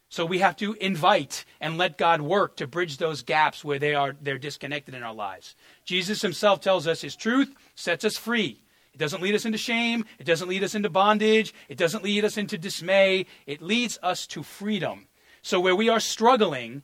[0.09, 3.95] So we have to invite and let God work to bridge those gaps where they
[3.95, 5.55] are they're disconnected in our lives.
[5.83, 8.61] Jesus himself tells us his truth sets us free.
[8.95, 12.23] It doesn't lead us into shame, it doesn't lead us into bondage, it doesn't lead
[12.23, 13.25] us into dismay.
[13.45, 15.07] It leads us to freedom.
[15.41, 16.81] So where we are struggling,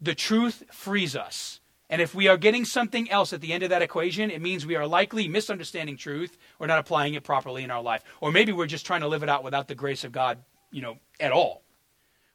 [0.00, 1.60] the truth frees us.
[1.90, 4.64] And if we are getting something else at the end of that equation, it means
[4.64, 8.02] we are likely misunderstanding truth or not applying it properly in our life.
[8.22, 10.38] Or maybe we're just trying to live it out without the grace of God,
[10.70, 11.64] you know, at all.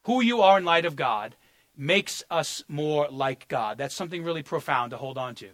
[0.04, 1.36] Who you are in light of God
[1.76, 3.80] makes us more like God.
[3.80, 5.50] That's something really profound to hold on to.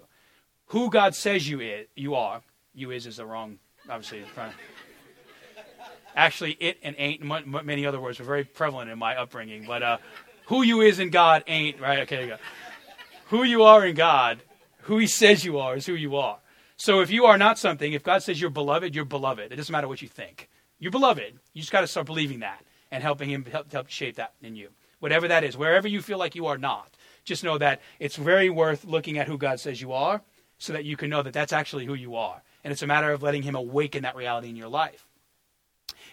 [0.67, 2.41] Who God says you is, you are,
[2.73, 3.59] you is is the wrong,
[3.89, 4.23] obviously.
[6.15, 9.65] Actually, it and ain't and many other words were very prevalent in my upbringing.
[9.65, 9.97] But uh,
[10.47, 11.99] who you is in God ain't right.
[11.99, 12.37] Okay, go.
[13.27, 14.41] Who you are in God,
[14.81, 16.37] who He says you are, is who you are.
[16.75, 19.51] So if you are not something, if God says you're beloved, you're beloved.
[19.51, 20.49] It doesn't matter what you think.
[20.79, 21.39] You're beloved.
[21.53, 24.55] You just got to start believing that and helping Him help, help shape that in
[24.55, 24.69] you.
[24.99, 26.95] Whatever that is, wherever you feel like you are not,
[27.25, 30.21] just know that it's very worth looking at who God says you are
[30.57, 32.41] so that you can know that that's actually who you are.
[32.63, 35.05] And it's a matter of letting Him awaken that reality in your life.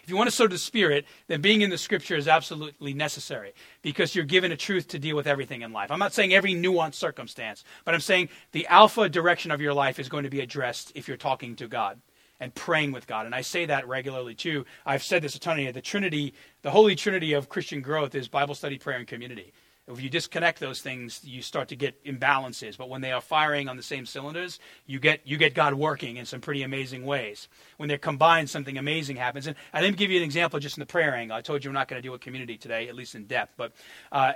[0.03, 3.53] If you want to sow the Spirit, then being in the Scripture is absolutely necessary
[3.81, 5.91] because you're given a truth to deal with everything in life.
[5.91, 9.99] I'm not saying every nuanced circumstance, but I'm saying the alpha direction of your life
[9.99, 12.01] is going to be addressed if you're talking to God
[12.39, 13.27] and praying with God.
[13.27, 14.65] And I say that regularly too.
[14.85, 15.71] I've said this a ton of you.
[15.71, 16.33] The Trinity,
[16.63, 19.53] the Holy Trinity of Christian growth is Bible study, prayer, and community.
[19.87, 22.77] If you disconnect those things, you start to get imbalances.
[22.77, 26.17] But when they are firing on the same cylinders, you get you get God working
[26.17, 27.47] in some pretty amazing ways.
[27.77, 29.47] When they're combined, something amazing happens.
[29.47, 31.35] And I didn't give you an example just in the prayer angle.
[31.35, 33.53] I told you we're not going to do a community today, at least in depth.
[33.57, 33.73] But
[34.11, 34.33] uh,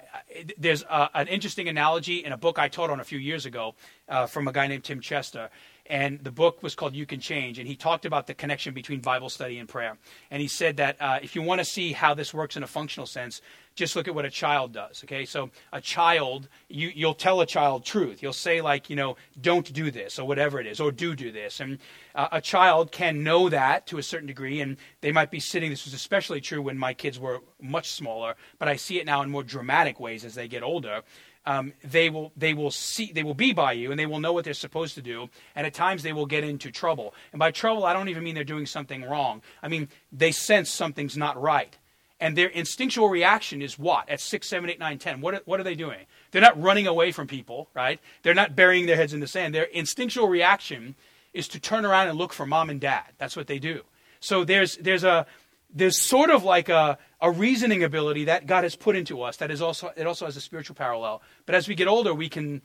[0.58, 3.76] there's uh, an interesting analogy in a book I taught on a few years ago
[4.10, 5.50] uh, from a guy named Tim Chester
[5.88, 7.60] and the book was called You Can Change.
[7.60, 9.98] And he talked about the connection between Bible study and prayer.
[10.32, 12.68] And he said that uh, if you want to see how this works in a
[12.68, 13.41] functional sense,
[13.76, 15.03] just look at what a child does.
[15.03, 18.23] Okay, so a child, you, you'll tell a child truth.
[18.23, 21.32] You'll say like, you know, don't do this or whatever it is, or do do
[21.32, 21.59] this.
[21.59, 21.80] And
[22.15, 25.69] uh, a child can know that to a certain degree, and they might be sitting.
[25.69, 29.21] This was especially true when my kids were much smaller, but I see it now
[29.21, 31.03] in more dramatic ways as they get older
[31.45, 34.34] um, they will they will see they will be by you and they will know
[34.34, 37.51] what they're supposed to do and at times they will get into trouble and by
[37.51, 41.39] trouble i don't even mean they're doing something wrong i mean they sense something's not
[41.39, 41.78] right
[42.26, 44.09] and their instinctual reaction is what?
[44.09, 46.07] At 6 7 8 9 10 what are, what are they doing?
[46.32, 47.99] They're not running away from people right?
[48.23, 49.53] They're not burying their heads in the sand.
[49.53, 50.95] Their instinctual reaction
[51.34, 53.05] is to turn around and look for mom and dad.
[53.19, 53.84] That's what they do.
[54.21, 55.28] So there's there's a
[55.71, 59.51] there's sort of like a, a reasoning ability that God has put into us that
[59.51, 61.21] is also it also has a spiritual parallel.
[61.45, 62.63] But as we get older, we can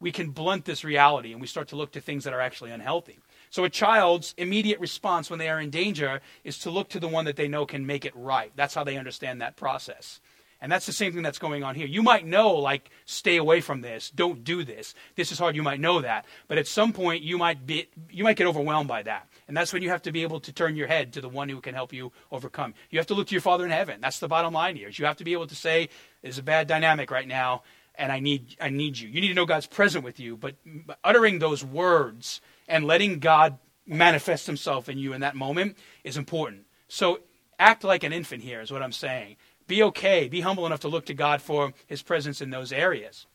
[0.00, 2.70] we can blunt this reality and we start to look to things that are actually
[2.70, 3.18] unhealthy.
[3.54, 7.06] So a child's immediate response when they are in danger is to look to the
[7.06, 8.50] one that they know can make it right.
[8.56, 10.18] That's how they understand that process.
[10.60, 11.86] And that's the same thing that's going on here.
[11.86, 14.92] You might know, like, stay away from this, don't do this.
[15.14, 15.54] This is hard.
[15.54, 18.88] You might know that, but at some point you might be, you might get overwhelmed
[18.88, 19.28] by that.
[19.46, 21.48] And that's when you have to be able to turn your head to the one
[21.48, 22.74] who can help you overcome.
[22.90, 24.00] You have to look to your Father in heaven.
[24.00, 24.88] That's the bottom line here.
[24.88, 25.90] Is you have to be able to say,
[26.22, 27.62] "There's a bad dynamic right now,
[27.94, 30.56] and I need I need you." You need to know God's present with you, but
[31.04, 36.62] uttering those words and letting God manifest Himself in you in that moment is important.
[36.88, 37.20] So
[37.58, 39.36] act like an infant here is what I'm saying.
[39.66, 40.28] Be okay.
[40.28, 43.26] Be humble enough to look to God for His presence in those areas.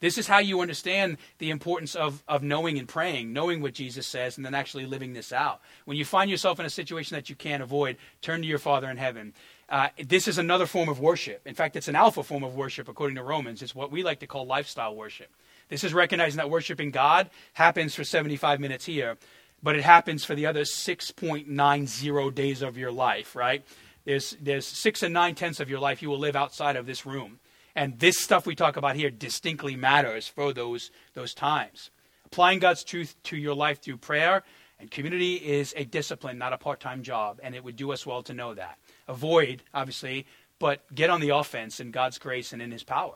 [0.00, 4.06] This is how you understand the importance of, of knowing and praying, knowing what Jesus
[4.06, 5.60] says, and then actually living this out.
[5.84, 8.90] When you find yourself in a situation that you can't avoid, turn to your Father
[8.90, 9.34] in heaven.
[9.68, 11.46] Uh, this is another form of worship.
[11.46, 13.60] In fact, it's an alpha form of worship, according to Romans.
[13.60, 15.28] It's what we like to call lifestyle worship.
[15.68, 19.16] This is recognizing that worshiping God happens for 75 minutes here,
[19.62, 23.64] but it happens for the other 6.90 days of your life, right?
[24.04, 27.04] There's, there's six and nine tenths of your life you will live outside of this
[27.04, 27.40] room.
[27.76, 31.90] And this stuff we talk about here distinctly matters for those, those times.
[32.24, 34.44] Applying God's truth to your life through prayer
[34.80, 37.40] and community is a discipline, not a part time job.
[37.42, 38.78] And it would do us well to know that.
[39.08, 40.26] Avoid, obviously,
[40.58, 43.14] but get on the offense in God's grace and in His power.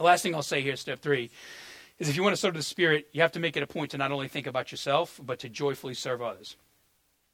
[0.00, 1.30] The last thing I'll say here, step three,
[1.98, 3.90] is if you want to serve the Spirit, you have to make it a point
[3.90, 6.56] to not only think about yourself, but to joyfully serve others.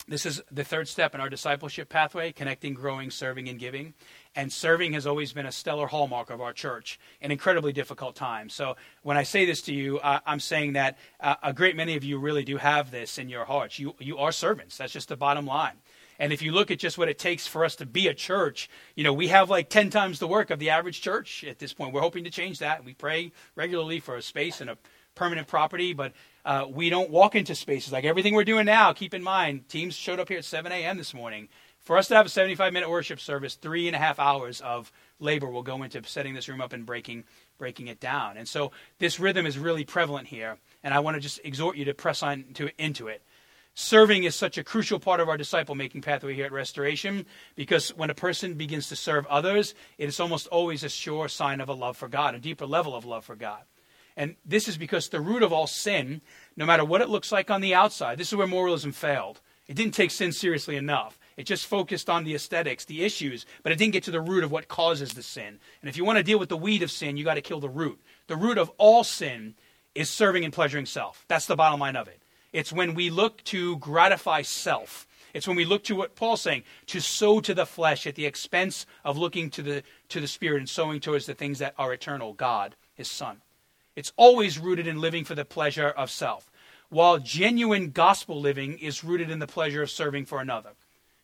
[0.09, 3.95] This is the third step in our discipleship pathway connecting, growing, serving, and giving.
[4.35, 8.53] And serving has always been a stellar hallmark of our church in incredibly difficult times.
[8.53, 12.03] So when I say this to you, I'm saying that uh, a great many of
[12.03, 13.79] you really do have this in your hearts.
[13.79, 14.77] You, you are servants.
[14.77, 15.77] That's just the bottom line.
[16.19, 18.69] And if you look at just what it takes for us to be a church,
[18.95, 21.73] you know, we have like 10 times the work of the average church at this
[21.73, 21.93] point.
[21.93, 22.85] We're hoping to change that.
[22.85, 24.79] We pray regularly for a space and a
[25.15, 26.13] permanent property, but
[26.45, 28.93] uh, we don't walk into spaces like everything we're doing now.
[28.93, 30.97] Keep in mind, teams showed up here at 7 a.m.
[30.97, 31.49] this morning.
[31.81, 34.91] For us to have a 75 minute worship service, three and a half hours of
[35.21, 37.25] labor will go into setting this room up and breaking
[37.59, 38.37] breaking it down.
[38.37, 41.85] And so this rhythm is really prevalent here, and I want to just exhort you
[41.87, 43.23] to press on to into it.
[43.79, 47.91] Serving is such a crucial part of our disciple making pathway here at Restoration because
[47.91, 51.69] when a person begins to serve others, it is almost always a sure sign of
[51.69, 53.61] a love for God, a deeper level of love for God.
[54.17, 56.23] And this is because the root of all sin,
[56.57, 59.43] no matter what it looks like on the outside, this is where moralism failed.
[59.69, 61.19] It didn't take sin seriously enough.
[61.37, 64.43] It just focused on the aesthetics, the issues, but it didn't get to the root
[64.43, 65.59] of what causes the sin.
[65.83, 67.61] And if you want to deal with the weed of sin, you got to kill
[67.61, 68.01] the root.
[68.27, 69.55] The root of all sin
[69.95, 71.27] is serving and pleasuring self.
[71.29, 72.23] That's the bottom line of it.
[72.57, 75.07] It's when we look to gratify self.
[75.35, 78.25] It's when we look to what Paul's saying, to sow to the flesh at the
[78.25, 81.93] expense of looking to the to the spirit and sowing towards the things that are
[81.93, 83.43] eternal, God, his son.
[83.95, 86.51] It's always rooted in living for the pleasure of self,
[86.89, 90.71] while genuine gospel living is rooted in the pleasure of serving for another.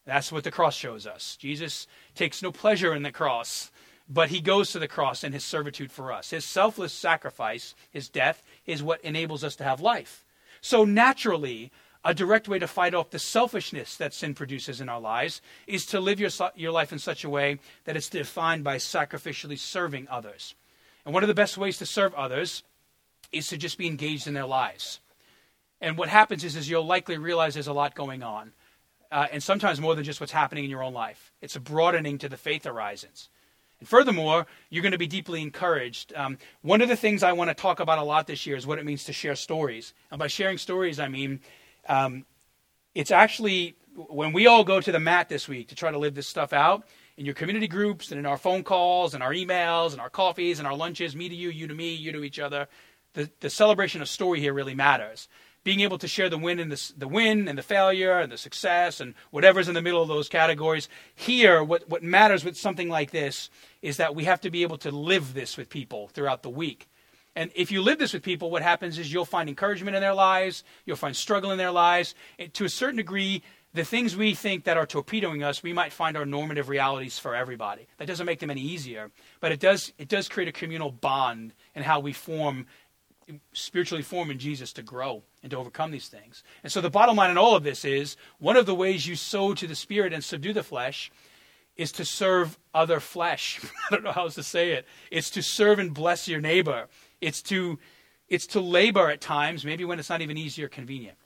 [0.04, 1.36] That's what the cross shows us.
[1.36, 3.70] Jesus takes no pleasure in the cross,
[4.06, 6.28] but he goes to the cross in his servitude for us.
[6.28, 10.26] His selfless sacrifice, his death, is what enables us to have life.
[10.62, 11.70] So naturally,
[12.04, 15.84] a direct way to fight off the selfishness that sin produces in our lives is
[15.86, 20.08] to live your, your life in such a way that it's defined by sacrificially serving
[20.08, 20.54] others.
[21.04, 22.62] And one of the best ways to serve others
[23.32, 25.00] is to just be engaged in their lives.
[25.80, 28.52] And what happens is, is you'll likely realize there's a lot going on,
[29.10, 31.32] uh, and sometimes more than just what's happening in your own life.
[31.40, 33.28] It's a broadening to the faith horizons.
[33.82, 36.12] And furthermore, you're going to be deeply encouraged.
[36.14, 38.64] Um, one of the things I want to talk about a lot this year is
[38.64, 39.92] what it means to share stories.
[40.12, 41.40] And by sharing stories, I mean
[41.88, 42.24] um,
[42.94, 46.14] it's actually when we all go to the mat this week to try to live
[46.14, 49.90] this stuff out in your community groups and in our phone calls and our emails
[49.90, 52.38] and our coffees and our lunches, me to you, you to me, you to each
[52.38, 52.68] other,
[53.14, 55.26] the, the celebration of story here really matters.
[55.64, 58.38] Being able to share the win and the, the win and the failure and the
[58.38, 60.88] success and whatever's in the middle of those categories.
[61.14, 63.48] Here, what, what matters with something like this
[63.80, 66.88] is that we have to be able to live this with people throughout the week.
[67.34, 70.14] And if you live this with people, what happens is you'll find encouragement in their
[70.14, 72.14] lives, you'll find struggle in their lives.
[72.52, 73.42] to a certain degree,
[73.74, 77.34] the things we think that are torpedoing us, we might find are normative realities for
[77.34, 77.86] everybody.
[77.96, 79.10] That doesn't make them any easier,
[79.40, 82.66] but it does it does create a communal bond in how we form
[83.52, 86.43] spiritually form in Jesus to grow and to overcome these things.
[86.62, 89.16] And so the bottom line in all of this is one of the ways you
[89.16, 91.11] sow to the spirit and subdue the flesh
[91.76, 93.61] is to serve other flesh.
[93.90, 94.86] I don't know how else to say it.
[95.11, 96.88] It's to serve and bless your neighbor.
[97.20, 97.78] It's to,
[98.28, 101.16] it's to labor at times, maybe when it's not even easy or convenient.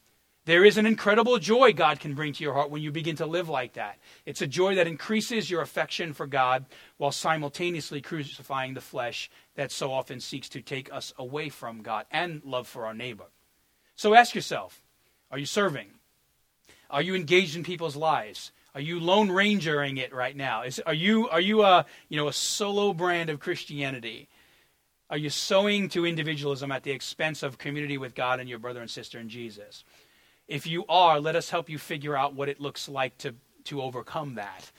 [0.47, 3.27] There is an incredible joy God can bring to your heart when you begin to
[3.27, 3.99] live like that.
[4.25, 6.67] It's a joy that increases your affection for God
[6.99, 12.07] while simultaneously crucifying the flesh that so often seeks to take us away from God
[12.13, 13.25] and love for our neighbor.
[13.97, 14.81] So ask yourself
[15.31, 15.89] are you serving?
[16.89, 18.53] Are you engaged in people's lives?
[18.75, 20.63] Are you lone rangering it right now?
[20.63, 24.29] Is, are you are you a you know a solo brand of Christianity?
[25.09, 28.81] Are you sowing to individualism at the expense of community with God and your brother
[28.81, 29.85] and sister in Jesus?
[30.49, 33.35] If you are, let us help you figure out what it looks like to,
[33.65, 34.71] to overcome that.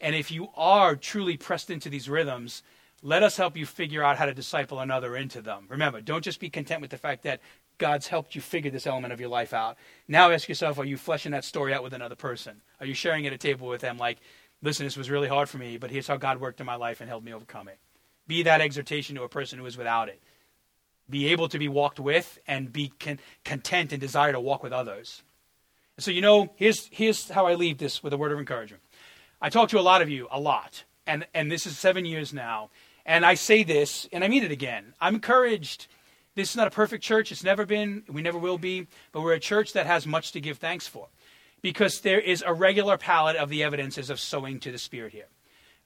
[0.00, 2.62] And if you are truly pressed into these rhythms,
[3.02, 5.66] let us help you figure out how to disciple another into them.
[5.68, 7.40] Remember, don't just be content with the fact that
[7.82, 9.76] God's helped you figure this element of your life out.
[10.06, 12.60] Now ask yourself, are you fleshing that story out with another person?
[12.78, 14.18] Are you sharing at a table with them like,
[14.62, 17.00] listen, this was really hard for me, but here's how God worked in my life
[17.00, 17.80] and helped me overcome it?
[18.28, 20.22] Be that exhortation to a person who is without it.
[21.10, 24.72] Be able to be walked with and be con- content and desire to walk with
[24.72, 25.24] others.
[25.98, 28.84] So, you know, here's, here's how I leave this with a word of encouragement.
[29.40, 32.32] I talk to a lot of you, a lot, and, and this is seven years
[32.32, 32.70] now.
[33.04, 34.94] And I say this, and I mean it again.
[35.00, 35.88] I'm encouraged.
[36.34, 37.30] This is not a perfect church.
[37.30, 38.04] It's never been.
[38.08, 38.86] We never will be.
[39.12, 41.08] But we're a church that has much to give thanks for
[41.60, 45.28] because there is a regular palette of the evidences of sowing to the Spirit here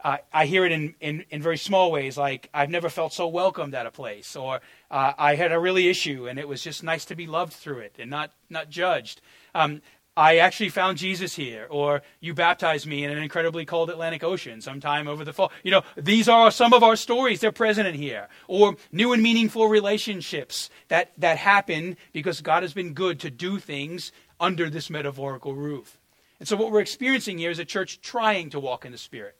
[0.05, 3.27] uh, I hear it in, in, in, very small ways, like I've never felt so
[3.29, 6.83] welcomed at a place, or uh, I had a really issue and it was just
[6.83, 9.21] nice to be loved through it and not, not judged.
[9.55, 9.81] Um,
[10.17, 14.61] I actually found Jesus here, or you baptized me in an incredibly cold Atlantic Ocean
[14.61, 15.53] sometime over the fall.
[15.63, 17.41] You know, these are some of our stories.
[17.41, 18.29] They're present in here.
[18.49, 23.59] Or new and meaningful relationships that, that happen because God has been good to do
[23.59, 24.11] things
[24.41, 25.99] under this metaphorical roof.
[26.39, 29.37] And so what we're experiencing here is a church trying to walk in the Spirit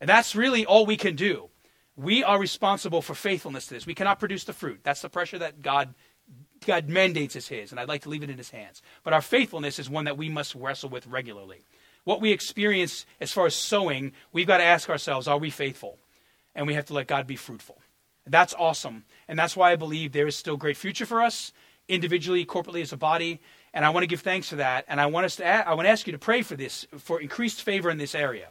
[0.00, 1.48] and that's really all we can do.
[1.96, 3.86] We are responsible for faithfulness to this.
[3.86, 4.80] We cannot produce the fruit.
[4.82, 5.94] That's the pressure that God
[6.64, 8.82] God mandates is his, and I'd like to leave it in his hands.
[9.04, 11.62] But our faithfulness is one that we must wrestle with regularly.
[12.04, 15.98] What we experience as far as sowing, we've got to ask ourselves, are we faithful?
[16.54, 17.78] And we have to let God be fruitful.
[18.26, 19.04] That's awesome.
[19.28, 21.52] And that's why I believe there is still great future for us,
[21.88, 23.40] individually, corporately, as a body.
[23.74, 24.84] And I want to give thanks for that.
[24.88, 27.20] And I want us to I want to ask you to pray for this, for
[27.20, 28.48] increased favor in this area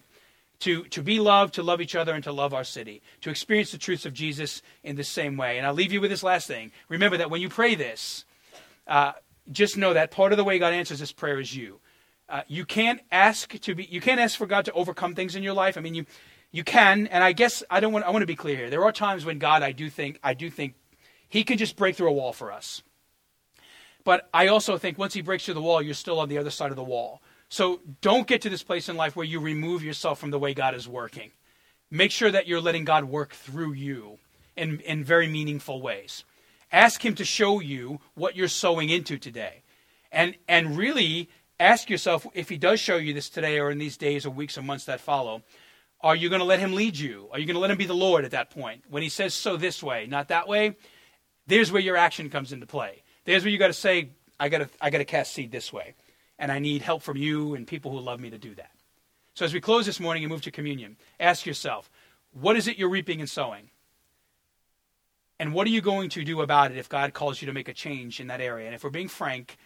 [0.60, 3.72] to, to be loved, to love each other, and to love our city, to experience
[3.72, 5.58] the truths of Jesus in the same way.
[5.58, 6.72] And I'll leave you with this last thing.
[6.90, 8.26] Remember that when you pray this,
[8.88, 9.14] uh,
[9.52, 11.80] just know that part of the way God answers this prayer is you.
[12.28, 13.86] Uh, you can't ask to be.
[13.86, 15.78] You can't ask for God to overcome things in your life.
[15.78, 16.06] I mean, you
[16.52, 18.06] you can, and I guess I don't want.
[18.06, 18.70] I want to be clear here.
[18.70, 20.74] There are times when God, I do think, I do think,
[21.30, 22.82] He can just break through a wall for us.
[24.04, 26.50] But I also think once He breaks through the wall, you're still on the other
[26.50, 27.22] side of the wall.
[27.50, 30.54] So don't get to this place in life where you remove yourself from the way
[30.54, 31.32] God is working.
[31.92, 34.18] Make sure that you're letting God work through you
[34.56, 36.24] in, in very meaningful ways.
[36.72, 39.62] Ask Him to show you what you're sowing into today.
[40.12, 41.30] And, and really
[41.60, 44.58] ask yourself if He does show you this today or in these days or weeks
[44.58, 45.44] or months that follow,
[46.02, 47.30] are you going to let Him lead you?
[47.32, 48.84] Are you going to let Him be the Lord at that point?
[48.90, 50.76] When He says, so this way, not that way,
[51.48, 53.04] there's where your action comes into play.
[53.26, 55.72] There's where you got to say, I got to I got to cast seed this
[55.72, 55.94] way
[56.38, 58.72] and I need help from you and people who love me to do that.
[59.34, 61.90] So as we close this morning and move to communion, ask yourself,
[62.34, 63.70] what is it you're reaping and sowing?
[65.40, 67.68] And what are you going to do about it if God calls you to make
[67.68, 68.66] a change in that area?
[68.66, 69.58] And if we're being frank,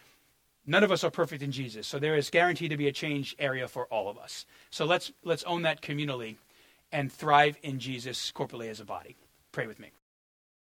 [0.66, 1.86] none of us are perfect in Jesus.
[1.86, 4.46] So there is guaranteed to be a change area for all of us.
[4.70, 6.36] So let's let's own that communally
[6.90, 9.16] and thrive in Jesus corporately as a body.
[9.52, 9.90] Pray with me.